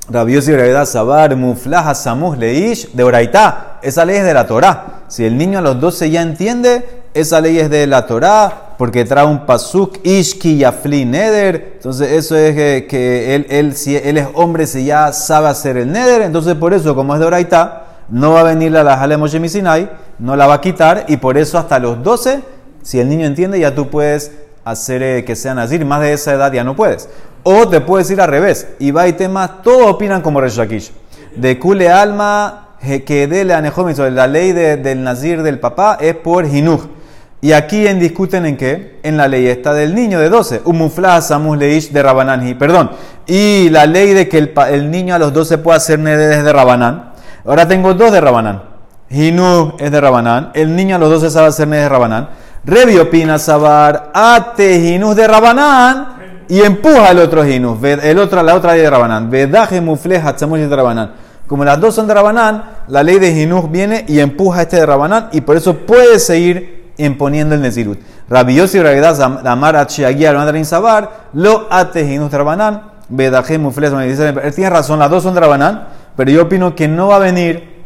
Rabiosi 0.09 0.53
Oraitá 0.53 0.85
Sabar, 0.85 1.35
Muflaja 1.35 1.93
Samus 1.93 2.37
Leish, 2.37 2.91
de 2.93 3.03
Oraitá. 3.03 3.79
Esa 3.81 4.05
ley 4.05 4.17
es 4.17 4.23
de 4.23 4.33
la 4.33 4.47
Torah. 4.47 5.01
Si 5.09 5.25
el 5.25 5.37
niño 5.37 5.59
a 5.59 5.61
los 5.61 5.79
12 5.79 6.09
ya 6.09 6.21
entiende, 6.21 7.03
esa 7.19 7.41
ley 7.41 7.59
es 7.59 7.69
de 7.69 7.87
la 7.87 8.05
Torah, 8.05 8.75
porque 8.77 9.05
trae 9.05 9.25
un 9.25 9.45
pasuk, 9.45 9.97
Ishki 10.03 10.57
Yafli 10.57 11.05
Neder. 11.05 11.73
Entonces, 11.75 12.11
eso 12.11 12.35
es 12.35 12.53
que, 12.53 13.35
él, 13.35 13.47
él, 13.49 13.75
si 13.75 13.95
él 13.95 14.17
es 14.17 14.27
hombre, 14.33 14.67
si 14.67 14.85
ya 14.85 15.11
sabe 15.11 15.47
hacer 15.47 15.77
el 15.77 15.91
Neder. 15.91 16.21
Entonces, 16.21 16.55
por 16.55 16.73
eso, 16.73 16.95
como 16.95 17.13
es 17.13 17.19
de 17.19 17.25
Oraitá, 17.25 17.85
no 18.09 18.33
va 18.33 18.41
a 18.41 18.43
venir 18.43 18.71
la 18.71 18.97
Jale 18.97 19.17
Moshe 19.17 19.39
Misinai, 19.39 19.89
no 20.19 20.35
la 20.35 20.47
va 20.47 20.55
a 20.55 20.61
quitar, 20.61 21.05
y 21.07 21.17
por 21.17 21.37
eso 21.37 21.57
hasta 21.57 21.79
los 21.79 22.01
12, 22.03 22.41
si 22.81 22.99
el 22.99 23.09
niño 23.09 23.25
entiende, 23.25 23.59
ya 23.59 23.73
tú 23.73 23.89
puedes 23.89 24.31
hacer 24.63 25.01
eh, 25.01 25.25
que 25.25 25.35
sea 25.35 25.53
nazir, 25.53 25.83
más 25.85 26.01
de 26.01 26.13
esa 26.13 26.33
edad 26.33 26.51
ya 26.51 26.63
no 26.63 26.75
puedes. 26.75 27.09
O 27.43 27.67
te 27.67 27.81
puedes 27.81 28.09
ir 28.11 28.21
al 28.21 28.29
revés. 28.29 28.67
Y 28.79 28.91
va 28.91 29.07
y 29.07 29.13
temas, 29.13 29.63
todos 29.63 29.87
opinan 29.87 30.21
como 30.21 30.41
Reshakish. 30.41 30.91
De 31.35 31.57
Kule 31.57 31.89
Alma, 31.89 32.67
que 33.05 33.27
de 33.27 33.45
la 33.45 33.61
la 33.61 34.27
ley 34.27 34.51
del 34.53 35.03
nazir 35.03 35.43
del 35.43 35.59
papá 35.59 35.97
es 35.99 36.15
por 36.15 36.45
Hinuj. 36.45 36.96
Y 37.39 37.51
aquí 37.51 37.85
en 37.85 37.99
discuten 37.99 38.45
en 38.45 38.57
qué? 38.57 38.99
En 39.03 39.15
la 39.15 39.27
ley 39.27 39.47
esta 39.47 39.73
del 39.73 39.93
niño 39.93 40.19
de 40.19 40.29
12. 40.29 40.61
Umufla 40.65 41.21
samus 41.21 41.57
leish 41.57 41.91
de 41.91 42.01
Rabanán. 42.01 42.57
Perdón. 42.57 42.91
Y 43.27 43.69
la 43.69 43.85
ley 43.85 44.13
de 44.13 44.27
que 44.27 44.39
el, 44.39 44.53
el 44.71 44.89
niño 44.89 45.13
a 45.13 45.19
los 45.19 45.33
12 45.33 45.59
puede 45.59 45.77
hacer 45.77 45.99
neder 45.99 46.31
es 46.31 46.43
de 46.43 46.51
Rabanán. 46.51 47.11
Ahora 47.45 47.67
tengo 47.67 47.93
dos 47.93 48.11
de 48.11 48.21
Rabanán. 48.21 48.63
Hinu 49.09 49.75
es 49.77 49.91
de 49.91 50.01
Rabanán. 50.01 50.51
El 50.53 50.75
niño 50.75 50.95
a 50.95 50.99
los 50.99 51.09
12 51.09 51.29
sabe 51.29 51.47
hacer 51.47 51.67
neder 51.67 51.83
de 51.83 51.89
Rabanán. 51.89 52.29
Revi 52.65 52.97
opina 52.97 53.39
sabar 53.39 54.11
ate 54.13 54.75
Hinus 54.75 55.15
de 55.15 55.25
Rabanán 55.25 56.45
y 56.49 56.59
empuja 56.61 57.11
el 57.11 57.19
otro 57.19 57.47
Hinus. 57.47 57.81
El 57.83 58.19
otro, 58.19 58.41
la 58.43 58.55
otra 58.55 58.73
ley 58.73 58.81
de 58.81 58.89
Rabanán. 58.89 59.29
Vedaje 59.29 59.79
mufle 59.79 60.17
hatzamush 60.17 60.61
de 60.61 60.75
Rabanán. 60.75 61.11
Como 61.47 61.63
las 61.63 61.79
dos 61.79 61.95
son 61.95 62.07
de 62.07 62.13
Rabanán, 62.13 62.63
la 62.87 63.03
ley 63.03 63.19
de 63.19 63.29
Hinus 63.29 63.71
viene 63.71 64.03
y 64.07 64.19
empuja 64.19 64.63
este 64.63 64.75
de 64.77 64.85
Rabanán 64.85 65.29
y 65.31 65.41
por 65.41 65.55
eso 65.55 65.77
puede 65.77 66.19
seguir 66.19 66.76
imponiendo 66.97 67.55
el 67.55 67.61
Nezirut. 67.61 67.99
Rabbi 68.29 68.55
Yossi 68.55 68.79
Amar 68.79 69.75
Achiaguía 69.75 70.33
Mandarin 70.33 70.65
Sabar, 70.65 71.27
lo 71.33 71.67
ate 71.69 72.01
Hinus 72.01 72.31
de 72.31 72.37
Rabanán, 72.37 72.81
Vedaje 73.09 73.57
mufle 73.57 73.89
me 73.91 74.07
dice, 74.07 74.27
él 74.27 74.53
tiene 74.53 74.69
razón, 74.69 74.99
las 74.99 75.09
dos 75.09 75.23
son 75.23 75.33
de 75.33 75.39
Rabanán, 75.39 75.87
pero 76.15 76.29
yo 76.29 76.43
opino 76.43 76.75
que 76.75 76.87
no 76.87 77.07
va 77.07 77.17
a 77.17 77.19
venir 77.19 77.77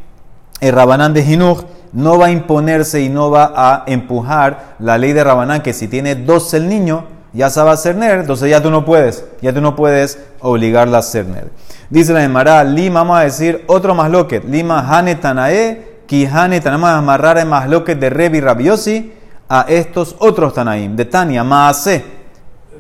el 0.61 0.73
Rabanán 0.73 1.13
de 1.13 1.23
Jinuj 1.23 1.63
no 1.93 2.17
va 2.17 2.27
a 2.27 2.31
imponerse 2.31 3.01
y 3.01 3.09
no 3.09 3.29
va 3.29 3.51
a 3.55 3.83
empujar 3.87 4.75
la 4.79 4.97
ley 4.97 5.13
de 5.13 5.23
Rabanán 5.23 5.61
que 5.61 5.73
si 5.73 5.87
tiene 5.87 6.15
12 6.15 6.57
el 6.57 6.69
niño 6.69 7.05
ya 7.33 7.49
sabe 7.49 7.71
hacer 7.71 7.95
ner, 7.95 8.19
entonces 8.19 8.49
ya 8.49 8.61
tú 8.61 8.69
no 8.69 8.83
puedes, 8.83 9.25
ya 9.41 9.53
tú 9.53 9.61
no 9.61 9.75
puedes 9.75 10.19
obligarla 10.41 10.97
a 10.97 10.99
hacer 10.99 11.27
ner. 11.27 11.49
Dice 11.89 12.11
la 12.11 12.23
Emara, 12.23 12.63
Lima, 12.63 13.01
vamos 13.01 13.19
a 13.19 13.23
decir 13.23 13.63
otro 13.67 13.95
más 13.95 14.11
loquet, 14.11 14.43
Lima 14.45 14.85
Hane 14.87 15.15
Tanae, 16.11 16.25
Ki 16.25 16.25
Hane 16.25 16.59
Tanae, 16.59 16.77
vamos 16.79 16.89
a 16.89 16.97
amarrar 16.97 17.37
el 17.37 17.45
más 17.47 17.69
loquet 17.69 17.97
de 17.99 18.09
Rebi 18.09 18.41
Rabiosi 18.41 19.13
a 19.47 19.65
estos 19.67 20.15
otros 20.19 20.53
Tanaim, 20.53 20.95
de 20.95 21.05
Tania, 21.05 21.43
Maase, 21.43 22.03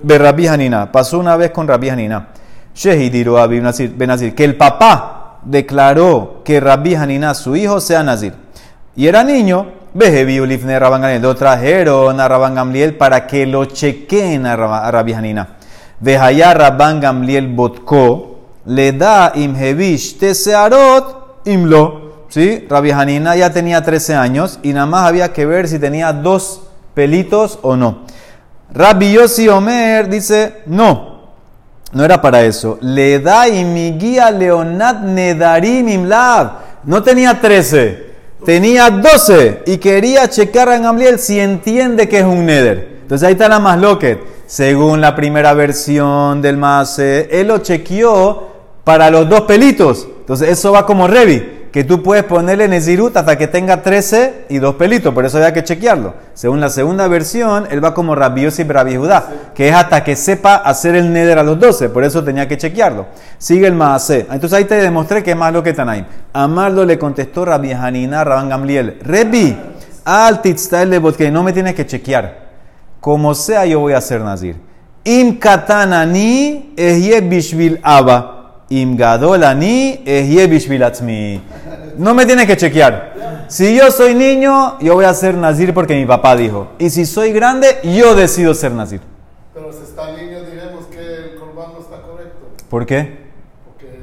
de 0.03 0.17
Rabbi 0.17 0.47
Hanina. 0.47 0.91
Pasó 0.91 1.19
una 1.19 1.37
vez 1.37 1.51
con 1.51 1.67
Rabbi 1.67 1.89
Hanina. 1.89 2.27
Shehidiru 2.73 3.37
Abi 3.37 3.59
Benazir, 3.59 4.33
que 4.35 4.45
el 4.45 4.55
papá 4.55 5.39
declaró 5.43 6.41
que 6.43 6.59
Rabbi 6.59 6.95
Hanina, 6.95 7.33
su 7.33 7.55
hijo, 7.55 7.79
sea 7.79 8.03
Nazir. 8.03 8.33
Y 8.95 9.07
era 9.07 9.23
niño, 9.23 9.65
Bejevi 9.93 10.39
Ulifne 10.39 10.79
Rabban 10.79 11.01
Gamliel, 11.01 11.21
lo 11.21 11.35
trajeron 11.35 12.19
a 12.19 12.27
Rabban 12.27 12.55
Gamliel 12.55 12.95
para 12.95 13.27
que 13.27 13.45
lo 13.45 13.63
Rabba- 13.65 14.85
a 14.85 14.91
Rabbi 14.91 15.13
Hanina. 15.13 15.47
Vejaya 15.99 16.53
Rabban 16.53 16.99
Gamliel 16.99 17.47
Botko, 17.47 18.39
le 18.65 18.93
da 18.93 19.33
imhevish 19.35 20.17
tesearot 20.17 21.41
imlo. 21.45 22.00
¿Sí? 22.31 22.65
Rabbi 22.69 22.91
Hanina 22.91 23.35
ya 23.35 23.51
tenía 23.51 23.83
13 23.83 24.15
años 24.15 24.57
y 24.63 24.71
nada 24.71 24.85
más 24.85 25.05
había 25.05 25.33
que 25.33 25.45
ver 25.45 25.67
si 25.67 25.79
tenía 25.79 26.13
dos 26.13 26.61
pelitos 26.93 27.59
o 27.61 27.75
no. 27.75 28.05
Rabbi 28.73 29.11
Yossi 29.11 29.49
Omer 29.49 30.07
dice, 30.07 30.61
no, 30.65 31.33
no 31.91 32.05
era 32.05 32.21
para 32.21 32.41
eso. 32.43 32.77
Le 32.79 33.19
da 33.19 33.49
y 33.49 33.65
mi 33.65 33.91
guía 33.97 34.31
Leonat 34.31 35.01
Nedarim 35.01 35.89
Imlab. 35.89 36.51
No 36.85 37.03
tenía 37.03 37.41
13, 37.41 38.13
tenía 38.45 38.89
12 38.89 39.63
y 39.65 39.77
quería 39.77 40.29
checar 40.29 40.69
a 40.69 40.77
Gamliel 40.77 41.19
si 41.19 41.37
entiende 41.37 42.07
que 42.07 42.19
es 42.19 42.25
un 42.25 42.45
Neder. 42.45 42.99
Entonces 43.01 43.27
ahí 43.27 43.33
está 43.33 43.49
la 43.49 43.59
más 43.59 43.77
loquet. 43.77 44.19
Según 44.47 45.01
la 45.01 45.17
primera 45.17 45.53
versión 45.53 46.41
del 46.41 46.55
Mase, 46.55 47.27
él 47.29 47.47
lo 47.47 47.57
chequeó 47.57 48.51
para 48.85 49.09
los 49.09 49.27
dos 49.27 49.41
pelitos. 49.41 50.07
Entonces 50.21 50.47
eso 50.47 50.71
va 50.71 50.85
como 50.85 51.09
Revi, 51.09 51.60
que 51.71 51.83
tú 51.85 52.03
puedes 52.03 52.25
ponerle 52.25 52.67
Nezirut 52.67 53.15
hasta 53.15 53.37
que 53.37 53.47
tenga 53.47 53.81
13 53.81 54.45
y 54.49 54.59
dos 54.59 54.75
pelitos, 54.75 55.13
por 55.13 55.25
eso 55.25 55.37
había 55.37 55.53
que 55.53 55.63
chequearlo. 55.63 56.13
Según 56.33 56.59
la 56.59 56.69
segunda 56.69 57.07
versión, 57.07 57.65
él 57.71 57.83
va 57.83 57.93
como 57.93 58.13
Rabbi 58.13 58.41
Yossi 58.41 58.63
Rabbi 58.63 58.97
Judá, 58.97 59.29
que 59.55 59.69
es 59.69 59.75
hasta 59.75 60.03
que 60.03 60.15
sepa 60.15 60.55
hacer 60.55 60.95
el 60.95 61.13
Neder 61.13 61.39
a 61.39 61.43
los 61.43 61.59
12, 61.59 61.89
por 61.89 62.03
eso 62.03 62.23
tenía 62.23 62.47
que 62.47 62.57
chequearlo. 62.57 63.05
Sigue 63.37 63.67
el 63.67 63.75
Maase. 63.75 64.27
Entonces 64.29 64.53
ahí 64.53 64.65
te 64.65 64.75
demostré 64.75 65.23
que 65.23 65.31
es 65.31 65.37
más 65.37 65.53
lo 65.53 65.63
que 65.63 65.73
Tanaim. 65.73 66.05
Amarlo 66.33 66.83
le 66.83 66.99
contestó 66.99 67.45
Rabbi 67.45 67.71
Hanina 67.71 68.23
Rabban 68.23 68.49
Gamliel. 68.49 68.99
Rebi, 69.01 69.57
al 70.03 70.41
que 70.41 71.31
no 71.31 71.43
me 71.43 71.53
tienes 71.53 71.75
que 71.75 71.85
chequear. 71.85 72.51
Como 72.99 73.33
sea, 73.33 73.65
yo 73.65 73.79
voy 73.79 73.93
a 73.93 74.01
ser 74.01 74.21
Nazir. 74.21 74.55
Im 75.03 75.39
katanani 75.39 76.73
ehye 76.77 77.21
bishvil 77.21 77.79
aba. 77.81 78.40
Im 78.71 78.95
gadolani 78.95 80.01
ehye 80.05 80.47
bishvil 80.47 80.83
atzmi. 80.83 81.41
No 81.97 82.13
me 82.13 82.25
tienes 82.25 82.47
que 82.47 82.55
chequear. 82.55 83.11
Si 83.49 83.75
yo 83.75 83.91
soy 83.91 84.15
niño, 84.15 84.79
yo 84.79 84.93
voy 84.93 85.03
a 85.03 85.13
ser 85.13 85.35
Nazir 85.35 85.73
porque 85.73 85.93
mi 85.95 86.05
papá 86.05 86.37
dijo. 86.37 86.69
Y 86.79 86.89
si 86.89 87.05
soy 87.05 87.33
grande, 87.33 87.67
yo 87.83 88.15
decido 88.15 88.53
ser 88.53 88.71
Nazir. 88.71 89.01
Pero 89.53 89.73
si 89.73 89.83
está 89.83 90.07
niño, 90.15 90.39
diremos 90.49 90.85
que 90.85 90.99
el 91.01 91.35
corbán 91.37 91.73
no 91.73 91.81
está 91.81 92.01
correcto. 92.01 92.39
¿Por 92.69 92.85
qué? 92.85 93.19
Porque 93.65 93.87
de- 93.87 93.97
eh, 93.97 93.99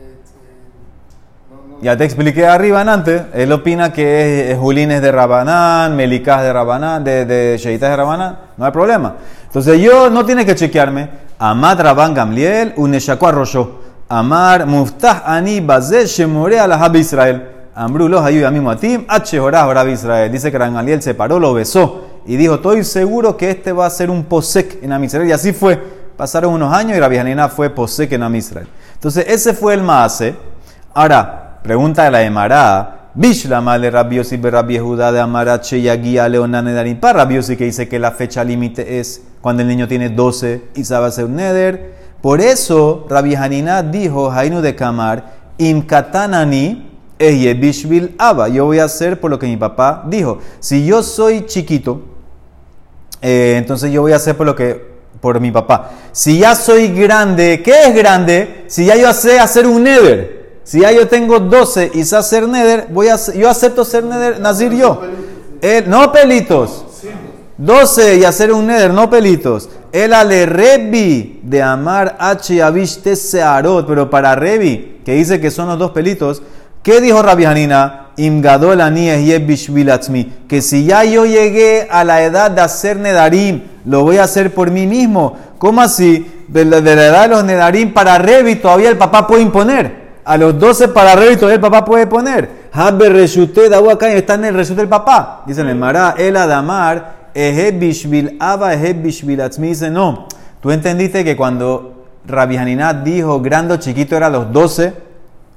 eh, 0.00 0.16
no, 1.52 1.76
no- 1.76 1.80
Ya 1.82 1.96
te 1.96 2.04
expliqué 2.04 2.44
arriba 2.46 2.80
antes. 2.80 3.22
Él 3.32 3.52
opina 3.52 3.92
que 3.92 4.50
es 4.50 4.58
Julines 4.58 5.00
de 5.00 5.12
Rabanán, 5.12 5.94
Melicás 5.94 6.42
de 6.42 6.52
Rabanán, 6.52 7.04
de, 7.04 7.24
de 7.26 7.58
Sheitas 7.58 7.90
de 7.90 7.96
Rabanán. 7.96 8.38
No 8.56 8.64
hay 8.66 8.72
problema. 8.72 9.14
Entonces 9.46 9.80
yo 9.80 10.10
no 10.10 10.26
tiene 10.26 10.44
que 10.44 10.56
chequearme. 10.56 11.30
Amad 11.44 11.80
Rabban 11.80 12.14
Gamliel, 12.14 12.72
Uneshakua 12.76 13.30
Arroyo. 13.30 13.80
Amar 14.08 14.64
Muftah 14.64 15.24
Ani 15.26 15.60
Bazé 15.60 16.06
Shemore 16.06 16.60
a 16.60 16.68
la 16.68 16.76
Hab 16.76 16.94
Israel. 16.94 17.48
Ambru 17.74 18.08
los 18.08 18.22
ayuda 18.24 18.48
mismo 18.52 18.70
a 18.70 18.76
ti. 18.76 19.04
H. 19.08 19.40
Jorah 19.40 19.84
Israel. 19.90 20.30
Dice 20.30 20.52
que 20.52 20.58
Gamliel 20.58 21.02
se 21.02 21.14
paró, 21.14 21.40
lo 21.40 21.52
besó. 21.52 22.04
Y 22.26 22.36
dijo, 22.36 22.54
estoy 22.54 22.84
seguro 22.84 23.36
que 23.36 23.50
este 23.50 23.72
va 23.72 23.86
a 23.86 23.90
ser 23.90 24.08
un 24.08 24.22
posek 24.22 24.84
en 24.84 24.92
Am 24.92 25.02
Israel. 25.02 25.28
Y 25.28 25.32
así 25.32 25.52
fue. 25.52 25.82
Pasaron 26.16 26.54
unos 26.54 26.72
años 26.72 26.96
y 26.96 27.00
Rabbi 27.00 27.18
Hanina 27.18 27.48
fue 27.48 27.70
posek 27.70 28.12
en 28.12 28.22
Am 28.22 28.36
Israel. 28.36 28.68
Entonces 28.94 29.24
ese 29.26 29.52
fue 29.52 29.74
el 29.74 29.82
Maase. 29.82 30.36
Ahora, 30.94 31.58
pregunta 31.64 32.04
de 32.04 32.10
la 32.12 32.22
Emara. 32.22 33.01
Bishlama 33.14 33.76
le 33.76 33.90
Rabiosi 33.90 34.38
be 34.38 34.50
Rabbi 34.50 34.78
Judá 34.78 35.12
de 35.12 35.20
Amarache 35.20 35.76
y 35.76 35.86
Aguía 35.86 36.26
Leonane 36.30 36.72
Darim. 36.72 36.98
Para 36.98 37.24
Rabiosi 37.24 37.58
que 37.58 37.64
dice 37.64 37.86
que 37.86 37.98
la 37.98 38.12
fecha 38.12 38.42
límite 38.42 39.00
es 39.00 39.20
cuando 39.42 39.60
el 39.60 39.68
niño 39.68 39.86
tiene 39.86 40.08
12 40.08 40.68
y 40.76 40.84
sabe 40.84 41.08
hacer 41.08 41.26
un 41.26 41.36
neder. 41.36 41.92
Por 42.22 42.40
eso 42.40 43.06
Rabbi 43.10 43.34
Hanina 43.34 43.82
dijo, 43.82 44.30
Hainu 44.30 44.62
de 44.62 44.74
Kamar, 44.74 45.42
Im 45.58 45.82
katanani 45.82 46.90
eye 47.18 47.52
bishvil 47.52 48.14
aba. 48.16 48.48
Yo 48.48 48.64
voy 48.64 48.78
a 48.78 48.84
hacer 48.84 49.20
por 49.20 49.30
lo 49.30 49.38
que 49.38 49.46
mi 49.46 49.58
papá 49.58 50.04
dijo. 50.06 50.38
Si 50.58 50.86
yo 50.86 51.02
soy 51.02 51.44
chiquito, 51.44 52.00
eh, 53.20 53.56
entonces 53.58 53.92
yo 53.92 54.00
voy 54.00 54.12
a 54.12 54.16
hacer 54.16 54.38
por 54.38 54.46
lo 54.46 54.56
que 54.56 54.90
por 55.20 55.38
mi 55.38 55.50
papá. 55.50 55.90
Si 56.12 56.38
ya 56.38 56.54
soy 56.54 56.88
grande, 56.88 57.60
¿qué 57.62 57.88
es 57.88 57.94
grande? 57.94 58.64
Si 58.68 58.86
ya 58.86 58.96
yo 58.96 59.12
sé 59.12 59.38
hacer 59.38 59.66
un 59.66 59.82
neder. 59.82 60.41
Si 60.64 60.80
ya 60.80 60.92
yo 60.92 61.08
tengo 61.08 61.40
12 61.40 61.90
y 61.94 62.04
sé 62.04 62.16
hacer 62.16 62.48
neder, 62.48 62.86
voy 62.90 63.08
a, 63.08 63.16
yo 63.34 63.48
acepto 63.48 63.84
ser 63.84 64.04
neder, 64.04 64.40
nazir 64.40 64.72
yo. 64.72 65.02
Eh, 65.60 65.84
no 65.86 66.12
pelitos. 66.12 66.84
12 67.58 68.16
y 68.16 68.24
hacer 68.24 68.52
un 68.52 68.66
neder, 68.66 68.92
no 68.92 69.10
pelitos. 69.10 69.68
El 69.92 70.14
ale 70.14 70.46
rebi 70.46 71.40
de 71.42 71.62
amar 71.62 72.16
h 72.18 72.54
y 72.54 72.60
avish 72.60 73.02
searot, 73.02 73.86
pero 73.86 74.08
para 74.08 74.34
rebi, 74.34 75.00
que 75.04 75.14
dice 75.14 75.40
que 75.40 75.50
son 75.50 75.68
los 75.68 75.78
dos 75.78 75.90
pelitos, 75.90 76.42
¿qué 76.82 77.00
dijo 77.00 77.22
Rabbi 77.22 77.44
Hanina? 77.44 77.98
Im 78.16 78.42
gadol 78.42 78.80
ani 78.80 79.08
ehye 79.08 79.38
bishvil 79.38 79.90
atzmi. 79.90 80.32
Que 80.48 80.62
si 80.62 80.84
ya 80.84 81.04
yo 81.04 81.24
llegué 81.24 81.88
a 81.90 82.04
la 82.04 82.22
edad 82.22 82.50
de 82.50 82.60
hacer 82.60 82.98
nedarim, 82.98 83.62
lo 83.84 84.02
voy 84.02 84.18
a 84.18 84.24
hacer 84.24 84.52
por 84.54 84.70
mí 84.70 84.86
mismo. 84.86 85.36
¿Cómo 85.58 85.80
así? 85.80 86.44
De 86.48 86.64
la, 86.64 86.80
de 86.80 86.96
la 86.96 87.06
edad 87.06 87.22
de 87.22 87.28
los 87.28 87.44
nedarim 87.44 87.92
para 87.92 88.18
rebi 88.18 88.56
todavía 88.56 88.90
el 88.90 88.98
papá 88.98 89.26
puede 89.26 89.42
imponer. 89.42 90.01
A 90.24 90.36
los 90.36 90.58
12 90.58 90.88
para 90.88 91.16
rebi 91.16 91.36
todavía 91.36 91.56
el 91.56 91.60
papá 91.60 91.84
puede 91.84 92.06
poner. 92.06 92.68
Habbe 92.72 93.08
reshute 93.08 93.68
da 93.68 93.78
acá 93.78 94.12
está 94.12 94.34
en 94.34 94.46
el 94.46 94.54
reshut 94.54 94.76
del 94.76 94.88
papá. 94.88 95.42
Dice 95.46 95.62
en 95.62 95.68
el 95.68 95.76
Mará, 95.76 96.14
el 96.16 96.36
adamar, 96.36 97.30
eje 97.34 97.72
bishvil 97.72 98.36
aba, 98.38 98.72
eje 98.72 98.92
bishvil 98.94 99.40
atzmi. 99.40 99.68
Dice, 99.68 99.90
no. 99.90 100.28
Tú 100.60 100.70
entendiste 100.70 101.24
que 101.24 101.36
cuando 101.36 102.06
Rabbi 102.26 102.56
dijo 103.04 103.40
grande 103.40 103.74
o 103.74 103.76
chiquito 103.78 104.16
era 104.16 104.30
los 104.30 104.52
12, 104.52 104.94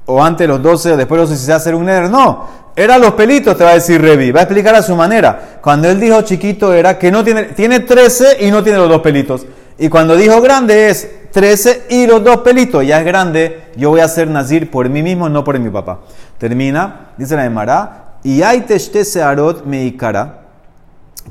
o 0.07 0.23
antes 0.23 0.47
los 0.47 0.61
12, 0.61 0.93
o 0.93 0.97
después 0.97 1.19
los 1.21 1.29
12 1.29 1.39
si 1.39 1.45
se 1.45 1.53
hacer 1.53 1.75
un 1.75 1.85
neder. 1.85 2.09
No, 2.09 2.47
eran 2.75 3.01
los 3.01 3.13
pelitos, 3.13 3.55
te 3.55 3.63
va 3.63 3.71
a 3.71 3.75
decir 3.75 4.01
Revi. 4.01 4.31
Va 4.31 4.41
a 4.41 4.43
explicar 4.43 4.73
a 4.73 4.81
su 4.81 4.95
manera. 4.95 5.59
Cuando 5.61 5.87
él 5.89 5.99
dijo 5.99 6.21
chiquito 6.23 6.73
era 6.73 6.97
que 6.97 7.11
no 7.11 7.23
tiene, 7.23 7.43
tiene 7.43 7.81
13 7.81 8.37
y 8.41 8.51
no 8.51 8.63
tiene 8.63 8.79
los 8.79 8.89
dos 8.89 9.01
pelitos. 9.01 9.45
Y 9.77 9.89
cuando 9.89 10.15
dijo 10.15 10.41
grande 10.41 10.89
es 10.89 11.09
13 11.35 11.87
y 11.89 12.07
los 12.07 12.23
dos 12.23 12.37
pelitos. 12.37 12.87
Ya 12.87 12.99
es 12.99 13.05
grande, 13.05 13.65
yo 13.75 13.89
voy 13.89 13.99
a 13.99 14.07
ser 14.07 14.29
nazir 14.29 14.71
por 14.71 14.87
mí 14.87 15.03
mismo, 15.03 15.27
no 15.27 15.43
por 15.43 15.59
mi 15.59 15.69
papá. 15.69 15.99
Termina, 16.37 17.09
dice 17.17 17.35
la 17.35 17.43
Emara, 17.43 18.19
y 18.23 18.41
hay 18.41 18.61
teshte 18.61 19.03
searot 19.03 19.65
meikara, 19.65 20.45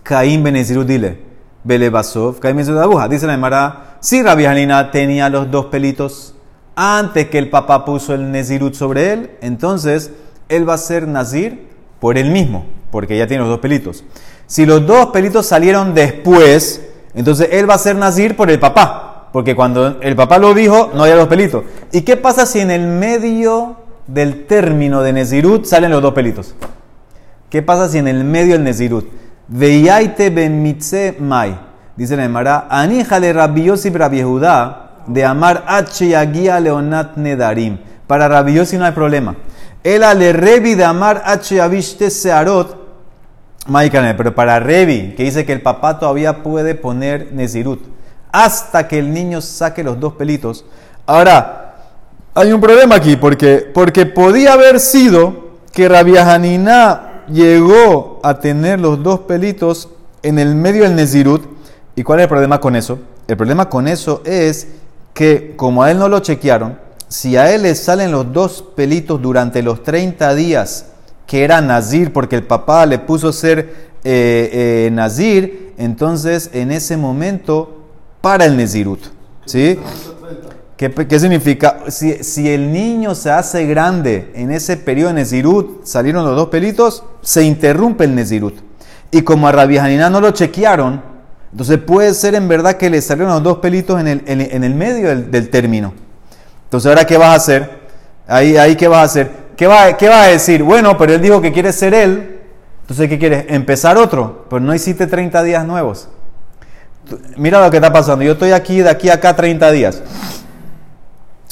Caín 0.03 0.43
Benezirut 0.43 0.87
dile, 0.87 1.23
Belebasov, 1.63 2.39
Caín 2.39 2.57
Benezirut 2.57 2.83
aguja. 2.83 3.09
Dice 3.09 3.27
la 3.27 3.33
Emara, 3.33 3.97
si 4.01 4.23
Rabbi 4.23 4.45
Hanina 4.45 4.91
tenía 4.91 5.31
los 5.31 5.51
dos 5.51 5.67
pelitos 5.67 6.35
antes 6.77 7.31
que 7.31 7.39
el 7.39 7.49
papá 7.49 7.87
puso 7.87 8.13
el 8.13 8.31
Nezirut 8.31 8.75
sobre 8.75 9.11
él, 9.11 9.31
entonces 9.41 10.11
él 10.51 10.69
va 10.69 10.75
a 10.75 10.79
ser 10.79 11.09
Nazir 11.09 11.67
por 11.99 12.19
él 12.19 12.29
mismo, 12.29 12.67
porque 12.91 13.17
ya 13.17 13.27
tiene 13.27 13.41
los 13.41 13.49
dos 13.49 13.61
pelitos. 13.61 14.05
Si 14.47 14.67
los 14.67 14.87
dos 14.87 15.07
pelitos 15.07 15.47
salieron 15.47 15.95
después, 15.95 16.83
entonces 17.15 17.49
él 17.53 17.71
va 17.71 17.77
a 17.77 17.79
ser 17.79 17.97
nazir 17.97 18.37
por 18.37 18.51
el 18.51 18.61
papá. 18.61 19.14
Porque 19.35 19.57
cuando 19.57 20.01
el 20.01 20.15
papá 20.15 20.39
lo 20.39 20.55
dijo, 20.55 20.93
no 20.95 21.03
había 21.03 21.17
dos 21.17 21.27
pelitos. 21.27 21.65
¿Y 21.91 22.03
qué 22.03 22.17
pasa 22.17 22.47
si 22.47 22.61
en 22.61 22.71
el 22.71 22.87
medio 22.87 23.75
del 24.07 24.47
término 24.47 25.03
de 25.03 25.13
Nezirut 25.13 25.65
salen 25.65 25.91
los 25.91 26.01
dos 26.01 26.15
pelitos? 26.15 26.55
¿Qué 27.51 27.61
pasa 27.61 27.89
si 27.89 27.99
en 27.99 28.07
el 28.07 28.23
medio 28.23 28.53
del 28.53 28.63
Nezirut? 28.63 29.09
Veiaite 29.49 30.31
ben 30.31 30.63
mitze 30.63 31.17
mai. 31.19 31.59
Dice 31.97 32.17
la 32.17 32.27
Emara, 32.27 32.69
Yosif 33.57 33.93
Rabbi 33.93 34.23
Judá 34.23 35.01
de 35.09 35.25
amar 35.25 35.65
H 35.67 36.05
y 36.05 36.61
leonat 36.63 37.17
nedarim. 37.17 37.79
Para 38.07 38.29
Rabbi 38.29 38.55
Yossi 38.55 38.79
no 38.79 38.85
hay 38.85 38.93
problema. 38.93 39.35
El 39.83 40.05
ale 40.05 40.33
revi 40.33 40.77
de 40.77 40.85
amar 40.85 41.25
H 41.27 41.61
avishte 41.61 42.09
searot. 42.09 42.85
Maikane, 43.67 44.15
pero 44.15 44.33
para 44.33 44.61
Revi, 44.61 45.15
que 45.17 45.25
dice 45.25 45.45
que 45.45 45.53
el 45.53 45.61
papá 45.61 45.99
todavía 45.99 46.45
puede 46.45 46.77
poner 46.77 47.33
Nezirut 47.33 47.94
hasta 48.35 48.89
que 48.89 48.99
el 48.99 49.15
niño 49.15 49.41
saque 49.41 49.85
los 49.85 50.01
dos 50.01 50.15
pelitos. 50.15 50.65
Ahora, 51.07 51.77
hay 52.35 52.53
un 52.53 52.61
problema 52.61 52.97
aquí, 52.97 53.15
porque, 53.15 53.59
porque 53.73 54.07
podía 54.07 54.55
haber 54.55 54.81
sido 54.81 55.51
que 55.71 55.89
Rabia 55.89 56.35
Hanina 56.35 57.23
llegó 57.29 58.19
a 58.25 58.41
tener 58.41 58.81
los 58.81 59.01
dos 59.05 59.21
pelitos 59.21 59.89
en 60.25 60.41
el 60.41 60.57
medio 60.57 60.83
del 60.83 60.97
Nezirut. 60.97 61.45
¿Y 61.95 62.03
cuál 62.03 62.19
es 62.19 62.25
el 62.25 62.29
problema 62.29 62.59
con 62.59 62.75
eso? 62.75 62.99
El 63.29 63.37
problema 63.37 63.69
con 63.69 63.87
eso 63.87 64.21
es 64.25 64.67
que 65.13 65.55
como 65.55 65.85
a 65.85 65.93
él 65.93 66.01
no 66.01 66.09
lo 66.09 66.19
chequearon, 66.19 66.77
si 67.07 67.37
a 67.37 67.55
él 67.55 67.63
le 67.63 67.77
salen 67.77 68.11
los 68.11 68.33
dos 68.33 68.65
pelitos 68.75 69.23
durante 69.23 69.63
los 69.63 69.85
30 69.85 70.35
días 70.35 70.87
que 71.29 71.45
era 71.45 71.61
Nazir, 71.61 72.13
porque 72.13 72.35
el 72.35 72.43
papá 72.43 72.85
le 72.85 72.99
puso 72.99 73.33
ser 73.33 73.93
eh, 74.03 74.87
eh, 74.87 74.91
Nazir, 74.93 75.73
entonces 75.79 76.51
en 76.53 76.73
ese 76.73 76.97
momento 76.97 77.84
para 78.25 78.47
el 78.47 78.57
Nezirut. 78.57 79.01
¿Sí? 79.45 79.79
¿Qué, 80.79 81.19
significa? 81.21 81.81
Si, 81.89 82.25
si, 82.25 82.49
el 82.49 82.73
niño 82.73 83.15
se 83.15 83.31
hace 83.31 83.67
grande 83.67 84.33
en 84.35 84.51
ese 84.51 84.79
periodo 84.79 85.09
de 85.09 85.17
Nezirut, 85.17 85.85
salieron 85.85 86.25
los 86.25 86.35
dos 86.35 86.49
pelitos, 86.49 87.05
se 87.21 87.43
interrumpe 87.43 88.05
el 88.05 88.15
Nezirut. 88.15 88.55
Y 89.11 89.21
como 89.21 89.47
a 89.47 89.53
Rabbi 89.53 89.77
Hanina 89.77 90.09
no 90.09 90.23
lo 90.23 90.31
chequearon, 90.31 91.03
entonces 91.53 91.79
puede 91.79 92.15
ser 92.15 92.35
en 92.35 92.49
verdad 92.49 92.79
que 92.79 92.89
le 92.89 93.03
salieron 93.03 93.35
los 93.35 93.43
dos 93.43 93.59
pelitos 93.59 94.01
en 94.01 94.09
el, 94.09 94.23
en, 94.27 94.41
en 94.41 94.65
el 94.65 94.75
medio 94.75 95.15
del, 95.15 95.51
término. 95.51 95.93
Entonces, 96.65 96.89
¿ahora 96.89 97.07
qué 97.07 97.19
vas 97.19 97.29
a 97.29 97.35
hacer? 97.35 97.71
Ahí, 98.27 98.57
ahí 98.57 98.75
¿qué 98.75 98.89
vas 98.89 99.01
a 99.01 99.03
hacer? 99.03 99.31
¿Qué 99.55 99.67
va, 99.67 99.99
¿Qué 99.99 100.09
va 100.09 100.23
a 100.23 100.27
decir? 100.29 100.63
Bueno, 100.63 100.97
pero 100.97 101.13
él 101.13 101.21
dijo 101.21 101.43
que 101.43 101.53
quiere 101.53 101.73
ser 101.73 101.93
él. 101.93 102.41
Entonces, 102.81 103.07
¿qué 103.07 103.19
quieres? 103.19 103.45
¿Empezar 103.49 103.99
otro? 103.99 104.47
Pero 104.49 104.61
no 104.61 104.75
hiciste 104.75 105.07
30 105.07 105.43
días 105.43 105.67
nuevos. 105.67 106.09
Mira 107.37 107.65
lo 107.65 107.71
que 107.71 107.79
está 107.79 107.93
pasando. 107.93 108.25
Yo 108.25 108.33
estoy 108.33 108.53
aquí, 108.53 108.79
de 108.81 108.91
aquí 108.91 109.09
a 109.09 109.15
acá 109.15 109.35
30 109.35 109.71
días. 109.71 110.03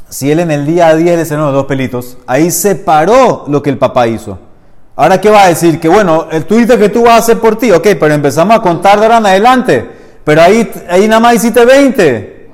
Si 0.08 0.30
él 0.30 0.40
en 0.40 0.50
el 0.50 0.66
día 0.66 0.94
10 0.94 1.16
le 1.16 1.24
salieron 1.24 1.46
los 1.46 1.54
dos 1.54 1.66
pelitos, 1.66 2.18
ahí 2.26 2.50
separó 2.50 3.44
lo 3.48 3.62
que 3.62 3.70
el 3.70 3.78
papá 3.78 4.06
hizo. 4.08 4.38
Ahora, 4.94 5.20
¿qué 5.20 5.30
va 5.30 5.44
a 5.44 5.48
decir? 5.48 5.80
Que 5.80 5.88
bueno, 5.88 6.26
tú 6.46 6.56
dices 6.56 6.76
que 6.76 6.90
tú 6.90 7.04
vas 7.04 7.14
a 7.14 7.16
hacer 7.16 7.38
por 7.38 7.56
ti, 7.56 7.70
ok, 7.70 7.86
pero 7.98 8.12
empezamos 8.12 8.56
a 8.56 8.60
contar 8.60 8.98
de 8.98 9.06
ahora 9.06 9.18
en 9.18 9.26
adelante. 9.26 9.90
Pero 10.24 10.42
ahí, 10.42 10.70
ahí 10.88 11.08
nada 11.08 11.20
más 11.20 11.34
hiciste 11.34 11.64
20. 11.64 12.50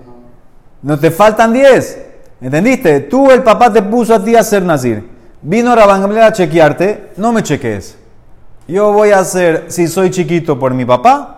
No 0.82 0.98
te 0.98 1.10
faltan 1.10 1.52
10. 1.52 1.98
¿Entendiste? 2.40 3.00
Tú, 3.00 3.30
el 3.30 3.42
papá 3.42 3.72
te 3.72 3.82
puso 3.82 4.14
a 4.14 4.24
ti 4.24 4.36
a 4.36 4.40
hacer 4.40 4.62
nacir. 4.62 5.04
Vino 5.42 5.74
Rabangamliel 5.74 6.24
a 6.24 6.32
chequearte, 6.32 7.10
no 7.16 7.32
me 7.32 7.42
cheques. 7.42 7.96
Yo 8.66 8.92
voy 8.92 9.10
a 9.10 9.20
hacer, 9.20 9.66
si 9.68 9.88
soy 9.88 10.10
chiquito, 10.10 10.58
por 10.58 10.74
mi 10.74 10.84
papá, 10.84 11.37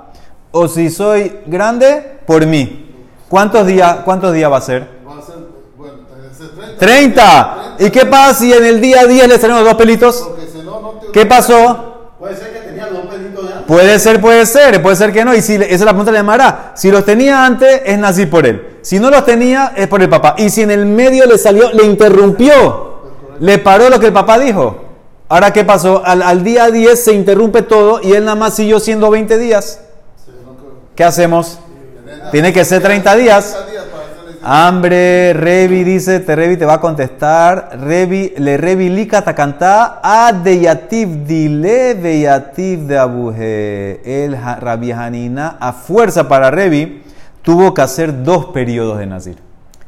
o 0.52 0.68
si 0.68 0.90
soy 0.90 1.40
grande, 1.46 2.18
por 2.26 2.46
mí. 2.46 2.86
¿Cuántos 3.28 3.66
días, 3.66 3.98
cuántos 4.04 4.32
días 4.32 4.50
va 4.50 4.56
a 4.56 4.60
ser? 4.60 4.88
Va 5.06 5.18
a 5.18 5.22
ser, 5.22 5.36
bueno, 5.76 5.98
30. 6.76 6.76
30. 6.78 7.76
¿Y 7.78 7.90
qué 7.90 8.06
pasa 8.06 8.34
si 8.34 8.52
en 8.52 8.64
el 8.64 8.80
día 8.80 9.06
10 9.06 9.28
le 9.28 9.38
salen 9.38 9.56
los 9.56 9.64
dos 9.64 9.74
pelitos? 9.74 10.26
Porque 10.28 10.46
si 10.48 10.58
no, 10.58 10.80
no 10.80 10.90
te... 11.00 11.12
¿Qué 11.12 11.26
pasó? 11.26 12.14
Puede 12.18 12.36
ser 12.36 12.52
que 12.52 12.58
tenía 12.58 12.86
dos 12.86 13.06
pelitos 13.06 13.46
de 13.46 13.52
antes. 13.52 13.66
Puede 13.66 13.98
ser, 14.00 14.20
puede 14.20 14.46
ser, 14.46 14.82
puede 14.82 14.96
ser 14.96 15.12
que 15.12 15.24
no. 15.24 15.34
Y 15.34 15.42
si, 15.42 15.54
esa 15.54 15.64
es 15.66 15.80
la 15.82 15.92
pregunta 15.92 16.10
le 16.10 16.18
llamará. 16.18 16.72
Si 16.74 16.90
los 16.90 17.04
tenía 17.04 17.46
antes, 17.46 17.82
es 17.84 17.98
nací 17.98 18.26
por 18.26 18.46
él. 18.46 18.78
Si 18.82 18.98
no 18.98 19.10
los 19.10 19.24
tenía, 19.24 19.72
es 19.76 19.86
por 19.86 20.02
el 20.02 20.08
papá. 20.08 20.34
Y 20.36 20.50
si 20.50 20.62
en 20.62 20.72
el 20.72 20.84
medio 20.84 21.26
le 21.26 21.38
salió, 21.38 21.70
le 21.72 21.84
interrumpió, 21.84 22.96
le 23.38 23.58
paró 23.58 23.88
lo 23.88 24.00
que 24.00 24.06
el 24.06 24.12
papá 24.12 24.38
dijo. 24.40 24.76
Ahora, 25.28 25.52
¿qué 25.52 25.64
pasó? 25.64 26.02
Al, 26.04 26.22
al 26.22 26.42
día 26.42 26.68
10 26.68 27.04
se 27.04 27.12
interrumpe 27.12 27.62
todo 27.62 28.00
y 28.02 28.12
él 28.14 28.24
nada 28.24 28.34
más 28.34 28.54
siguió 28.54 28.80
siendo 28.80 29.08
20 29.10 29.38
días. 29.38 29.80
¿Qué 30.94 31.04
hacemos? 31.04 31.58
Tiene 32.30 32.52
que 32.52 32.64
ser 32.64 32.82
30 32.82 33.16
días. 33.16 33.56
Hambre, 34.42 35.34
Revi 35.34 35.84
dice, 35.84 36.20
te 36.20 36.34
Revi 36.34 36.56
te 36.56 36.64
va 36.64 36.74
a 36.74 36.80
contestar. 36.80 37.78
Revi, 37.80 38.34
le 38.38 38.56
Revi 38.56 38.88
lika 38.88 39.22
takantá 39.22 40.00
a 40.02 40.32
de 40.32 40.60
yativ 40.60 41.26
dile 41.26 41.94
de 41.94 42.20
yativ 42.20 42.80
de 42.80 42.98
abuje. 42.98 44.00
El 44.04 44.36
Rabbi 44.40 44.92
Hanina, 44.92 45.56
a 45.60 45.72
fuerza 45.72 46.26
para 46.26 46.50
Revi, 46.50 47.02
tuvo 47.42 47.74
que 47.74 47.82
hacer 47.82 48.22
dos 48.22 48.46
periodos 48.46 48.98
de 48.98 49.06
Nazir. 49.06 49.36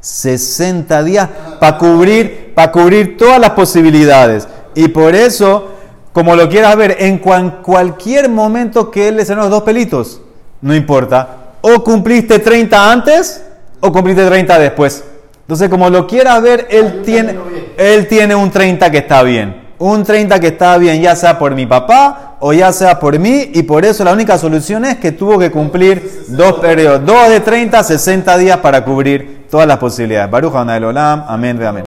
60 0.01 1.03
días 1.05 1.29
para 1.61 1.79
cubrir, 1.79 2.53
para 2.55 2.73
cubrir 2.73 3.17
todas 3.17 3.41
las 3.41 3.51
posibilidades. 3.51 4.49
Y 4.75 4.89
por 4.89 5.15
eso, 5.15 5.69
como 6.13 6.37
lo 6.37 6.49
quieras 6.49 6.77
ver, 6.77 6.97
en 6.99 7.19
cualquier 7.19 8.29
momento 8.29 8.91
que 8.91 9.09
él 9.09 9.17
le 9.17 9.25
salió 9.25 9.43
los 9.45 9.51
dos 9.51 9.63
pelitos, 9.63 10.22
no 10.63 10.75
importa. 10.75 11.29
O 11.61 11.85
cumpliste 11.85 12.39
30 12.39 12.93
antes 12.93 13.45
o 13.81 13.93
cumpliste 13.93 14.25
30 14.25 14.59
después. 14.59 15.05
Entonces, 15.43 15.69
como 15.69 15.91
lo 15.91 16.07
quieras 16.07 16.41
ver, 16.41 16.67
él 16.71 17.03
tiene, 17.05 17.37
él 17.77 18.09
tiene 18.09 18.35
un 18.35 18.51
30 18.51 18.91
que 18.91 18.99
está 18.99 19.23
bien. 19.23 19.61
Un 19.79 20.05
30 20.05 20.41
que 20.41 20.47
está 20.49 20.79
bien, 20.79 21.03
ya 21.03 21.15
sea 21.17 21.39
por 21.39 21.55
mi 21.55 21.67
papá 21.67 22.37
o 22.45 22.53
ya 22.53 22.73
sea 22.73 22.99
por 22.99 23.17
mí, 23.21 23.51
y 23.55 23.63
por 23.63 23.85
eso 23.85 24.03
la 24.03 24.13
única 24.13 24.37
solución 24.37 24.85
es 24.85 24.97
que 24.97 25.13
tuvo 25.13 25.39
que 25.39 25.53
cumplir 25.53 26.25
dos 26.27 26.55
periodos, 26.55 27.07
dos 27.07 27.29
de 27.29 27.39
30, 27.39 27.85
60 27.85 28.37
días 28.37 28.57
para 28.57 28.85
cubrir 28.85 29.47
todas 29.49 29.67
las 29.67 29.79
posibilidades. 29.79 30.29
Baruch 30.29 30.53
Olam, 30.53 31.25
amén, 31.29 31.63
amén. 31.63 31.81